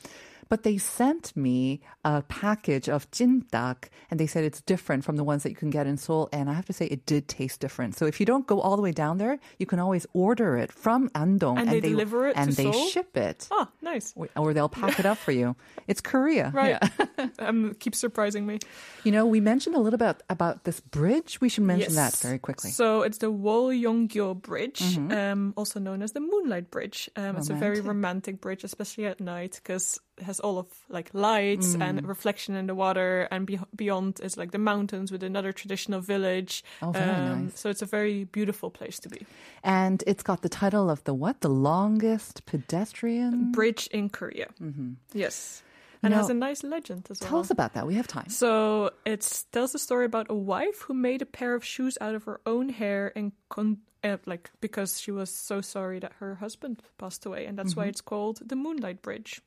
But 0.52 0.64
they 0.68 0.78
sent 0.78 1.32
me 1.36 1.80
a 2.04 2.22
package 2.28 2.90
of 2.92 3.10
찐닭, 3.16 3.88
and 4.12 4.20
they 4.20 4.28
said 4.28 4.44
it's 4.44 4.60
different 4.60 5.06
from 5.08 5.16
the 5.16 5.24
ones 5.24 5.44
that 5.44 5.50
you 5.50 5.56
can 5.56 5.70
get 5.72 5.88
in 5.88 5.96
Seoul. 5.96 6.28
And 6.36 6.50
I 6.52 6.54
have 6.60 6.66
to 6.68 6.74
say, 6.74 6.88
it 6.92 7.06
did 7.08 7.30
taste 7.32 7.62
different. 7.64 7.96
So 7.96 8.04
if 8.06 8.20
you 8.20 8.26
don't 8.28 8.46
go 8.46 8.60
all 8.60 8.76
the 8.76 8.82
way 8.84 8.92
down 8.92 9.16
there, 9.18 9.40
you 9.60 9.66
can 9.66 9.80
always 9.80 10.06
order 10.12 10.58
it 10.58 10.70
from 10.70 11.10
Andong, 11.16 11.58
And 11.58 11.70
they 11.72 11.80
deliver 11.80 12.28
it 12.28 12.36
and 12.36 12.52
to 12.52 12.56
they 12.58 12.68
Seoul? 12.72 12.88
ship 12.90 13.16
it, 13.16 13.48
Oh, 13.50 13.68
nice. 13.82 14.12
or, 14.20 14.28
or 14.36 14.54
they'll 14.54 14.68
pack 14.68 15.00
it 15.00 15.06
up 15.08 15.18
for 15.18 15.32
you. 15.32 15.56
It's 15.88 16.02
Korea, 16.02 16.52
Right. 16.54 16.76
Yeah. 16.78 17.28
um, 17.48 17.74
keep 17.80 17.96
surprising 17.96 18.46
me. 18.46 18.60
You 19.06 19.12
know, 19.16 19.26
we 19.26 19.40
mentioned 19.40 19.76
a 19.76 19.80
little 19.80 19.98
bit 20.00 20.22
about 20.30 20.64
this 20.68 20.80
bridge. 20.80 21.40
We 21.40 21.48
should 21.50 21.64
mention 21.64 21.96
that 21.96 22.16
very 22.18 22.40
quickly. 22.40 22.72
So 22.72 23.02
it's 23.08 23.20
the 23.20 23.32
Woryeonggyo 23.32 24.42
Bridge, 24.42 24.80
Mm-hmm. 24.82 25.12
um, 25.12 25.54
also 25.56 25.80
known 25.80 26.02
as 26.02 26.12
the 26.12 26.20
Moonlight 26.20 26.72
Bridge. 26.72 27.10
Um, 27.16 27.38
it's 27.38 27.50
a 27.50 27.54
very 27.56 27.80
romantic 27.82 28.42
bridge, 28.42 28.64
especially 28.64 29.06
at 29.08 29.20
night, 29.22 29.60
because 29.64 30.00
has 30.24 30.40
all 30.40 30.58
of 30.58 30.68
like 30.90 31.10
lights 31.14 31.76
Mm. 31.76 31.82
and 31.84 32.08
reflection 32.08 32.56
in 32.56 32.68
the 32.68 32.76
water, 32.76 33.28
and 33.32 33.46
be- 33.48 33.60
beyond 33.76 34.20
is 34.24 34.38
like 34.38 34.52
the 34.52 34.58
mountains 34.60 35.12
with 35.12 35.24
another 35.24 35.52
traditional 35.54 36.02
village. 36.02 36.64
Um, 36.82 36.90
Oh, 36.90 36.92
very 36.92 37.12
nice. 37.44 37.60
So 37.60 37.70
it's 37.70 37.82
a 37.82 37.86
very 37.86 38.26
beautiful 38.26 38.70
place 38.70 39.00
to 39.00 39.10
be. 39.10 39.26
And 39.64 40.04
it's 40.08 40.24
got 40.24 40.42
the 40.42 40.50
title 40.50 40.90
of 40.90 41.04
the 41.04 41.14
what? 41.14 41.42
The 41.42 41.50
longest 41.50 42.46
pedestrian. 42.46 43.52
Bridge 43.52 43.88
in 43.92 44.10
Korea. 44.10 44.48
Mm-hmm. 44.62 44.94
Yes, 45.14 45.64
and 46.04 46.12
Now- 46.12 46.18
has 46.18 46.30
a 46.30 46.34
nice 46.34 46.64
legend 46.64 47.08
as 47.10 47.20
well. 47.22 47.30
Tell 47.30 47.40
us 47.40 47.52
about 47.52 47.74
that. 47.74 47.86
We 47.88 47.96
have 47.96 48.08
time. 48.08 48.30
So 48.30 48.92
it 49.06 49.44
tells 49.52 49.76
a 49.76 49.80
story 49.80 50.06
about 50.06 50.28
a 50.30 50.36
wife 50.36 50.82
who 50.88 50.94
made 50.94 51.22
a 51.22 51.26
pair 51.26 51.54
of 51.56 51.64
shoes 51.64 51.98
out 52.02 52.16
of 52.16 52.24
her 52.26 52.40
own 52.46 52.70
hair 52.70 53.12
and 53.16 53.32
con- 53.50 53.78
uh, 54.04 54.18
like 54.26 54.50
because 54.62 55.00
she 55.00 55.12
was 55.12 55.30
so 55.30 55.62
sorry 55.62 56.00
that 56.00 56.14
her 56.20 56.36
husband 56.36 56.82
passed 56.98 57.24
away, 57.26 57.46
and 57.46 57.56
that's 57.58 57.76
why 57.76 57.86
it's 57.86 58.02
called 58.02 58.40
the 58.44 58.56
Moonlight 58.56 59.02
Bridge. 59.04 59.42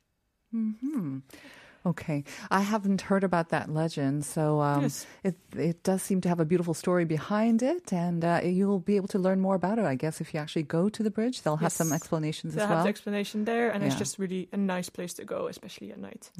Okay, 1.87 2.23
I 2.49 2.61
haven't 2.61 3.01
heard 3.01 3.23
about 3.23 3.49
that 3.49 3.69
legend, 3.69 4.25
so 4.25 4.59
um, 4.59 4.81
Yes. 4.81 5.05
it 5.23 5.35
it 5.55 5.83
does 5.83 6.01
seem 6.01 6.19
to 6.21 6.29
have 6.29 6.39
a 6.39 6.45
beautiful 6.45 6.73
story 6.73 7.05
behind 7.05 7.61
it, 7.61 7.93
and 7.93 8.25
uh, 8.25 8.41
you'll 8.43 8.79
be 8.79 8.95
able 8.95 9.07
to 9.09 9.19
learn 9.19 9.39
more 9.39 9.53
about 9.53 9.77
it, 9.77 9.85
I 9.85 9.93
guess, 9.93 10.19
if 10.19 10.33
you 10.33 10.39
actually 10.39 10.63
go 10.63 10.89
to 10.89 11.03
the 11.03 11.11
bridge. 11.11 11.43
They'll 11.43 11.57
have 11.57 11.71
some 11.71 11.93
explanations 11.93 12.55
They 12.55 12.61
as 12.63 12.67
have 12.69 12.77
well. 12.77 12.83
the 12.85 12.89
explanation 12.89 13.45
there, 13.45 13.69
and 13.69 13.83
it's 13.83 13.93
just 13.97 14.17
really 14.17 14.49
a 14.51 14.57
nice 14.57 14.89
place 14.89 15.13
to 15.21 15.25
go, 15.25 15.45
especially 15.45 15.91
at 15.91 15.99
night. 15.99 16.31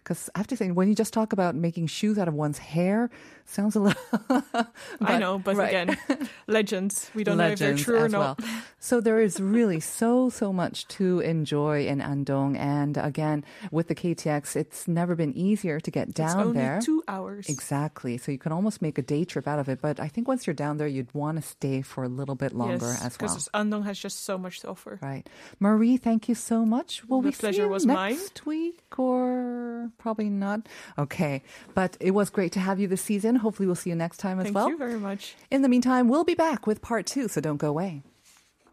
Because 0.00 0.30
I 0.34 0.38
have 0.38 0.46
to 0.46 0.56
say, 0.56 0.70
when 0.70 0.88
you 0.88 0.94
just 0.94 1.12
talk 1.12 1.34
about 1.34 1.54
making 1.54 1.88
shoes 1.88 2.16
out 2.16 2.26
of 2.28 2.32
one's 2.32 2.56
hair, 2.56 3.10
sounds 3.44 3.76
a 3.76 3.80
little. 3.80 4.00
I 5.02 5.18
know, 5.18 5.36
but 5.38 5.56
right. 5.56 5.68
again, 5.68 5.98
legends. 6.46 7.10
We 7.14 7.22
don't 7.24 7.36
know 7.36 7.48
if 7.48 7.58
they're 7.58 7.76
true 7.76 7.98
or 8.00 8.08
not. 8.08 8.40
well. 8.40 8.48
So 8.82 9.00
there 9.00 9.20
is 9.20 9.38
really 9.38 9.78
so 9.78 10.30
so 10.30 10.52
much 10.54 10.88
to 10.88 11.20
enjoy 11.20 11.86
in 11.86 12.00
Andong, 12.00 12.56
and 12.56 12.96
again 12.96 13.44
with 13.70 13.88
the 13.88 13.94
KTX, 13.94 14.56
it's 14.56 14.88
never 14.88 15.14
been 15.14 15.36
easier 15.36 15.78
to 15.80 15.90
get 15.90 16.14
down. 16.14 16.26
It's 16.26 16.34
down 16.34 16.46
only 16.46 16.58
there. 16.58 16.80
two 16.80 17.02
hours. 17.06 17.48
Exactly. 17.50 18.16
So 18.16 18.32
you 18.32 18.38
can 18.38 18.52
almost 18.52 18.80
make 18.80 18.96
a 18.96 19.02
day 19.02 19.24
trip 19.24 19.46
out 19.46 19.58
of 19.58 19.68
it. 19.68 19.82
But 19.82 20.00
I 20.00 20.08
think 20.08 20.26
once 20.28 20.46
you're 20.46 20.54
down 20.54 20.78
there, 20.78 20.88
you'd 20.88 21.12
want 21.12 21.36
to 21.36 21.42
stay 21.42 21.82
for 21.82 22.04
a 22.04 22.08
little 22.08 22.34
bit 22.34 22.54
longer 22.54 22.86
yes, 22.86 23.04
as 23.04 23.18
well. 23.20 23.28
because 23.28 23.48
Andong 23.52 23.82
has 23.84 23.98
just 23.98 24.24
so 24.24 24.38
much 24.38 24.60
to 24.60 24.68
offer. 24.70 24.98
Right. 25.02 25.28
Marie, 25.58 25.98
thank 25.98 26.26
you 26.28 26.34
so 26.34 26.64
much. 26.64 27.04
Will 27.04 27.20
The 27.20 27.28
we 27.28 27.32
see 27.32 27.40
pleasure 27.40 27.62
you 27.64 27.68
was 27.68 27.84
mine. 27.84 28.14
next 28.14 28.46
week 28.46 28.80
or 28.98 29.90
probably 29.98 30.30
not? 30.30 30.66
Okay. 30.98 31.42
But 31.74 31.98
it 32.00 32.12
was 32.12 32.30
great 32.30 32.52
to 32.52 32.60
have 32.60 32.80
you 32.80 32.88
this 32.88 33.02
season. 33.02 33.36
Hopefully 33.36 33.66
we'll 33.66 33.76
see 33.76 33.90
you 33.90 33.96
next 33.96 34.16
time 34.16 34.40
as 34.40 34.44
Thank 34.44 34.54
well. 34.54 34.66
Thank 34.68 34.80
you 34.80 34.86
very 34.86 34.98
much. 34.98 35.36
In 35.50 35.60
the 35.60 35.68
meantime, 35.68 36.08
we'll 36.08 36.24
be 36.24 36.34
back 36.34 36.66
with 36.66 36.80
part 36.80 37.04
two, 37.04 37.28
so 37.28 37.42
don't 37.42 37.58
go 37.58 37.68
away. 37.68 38.02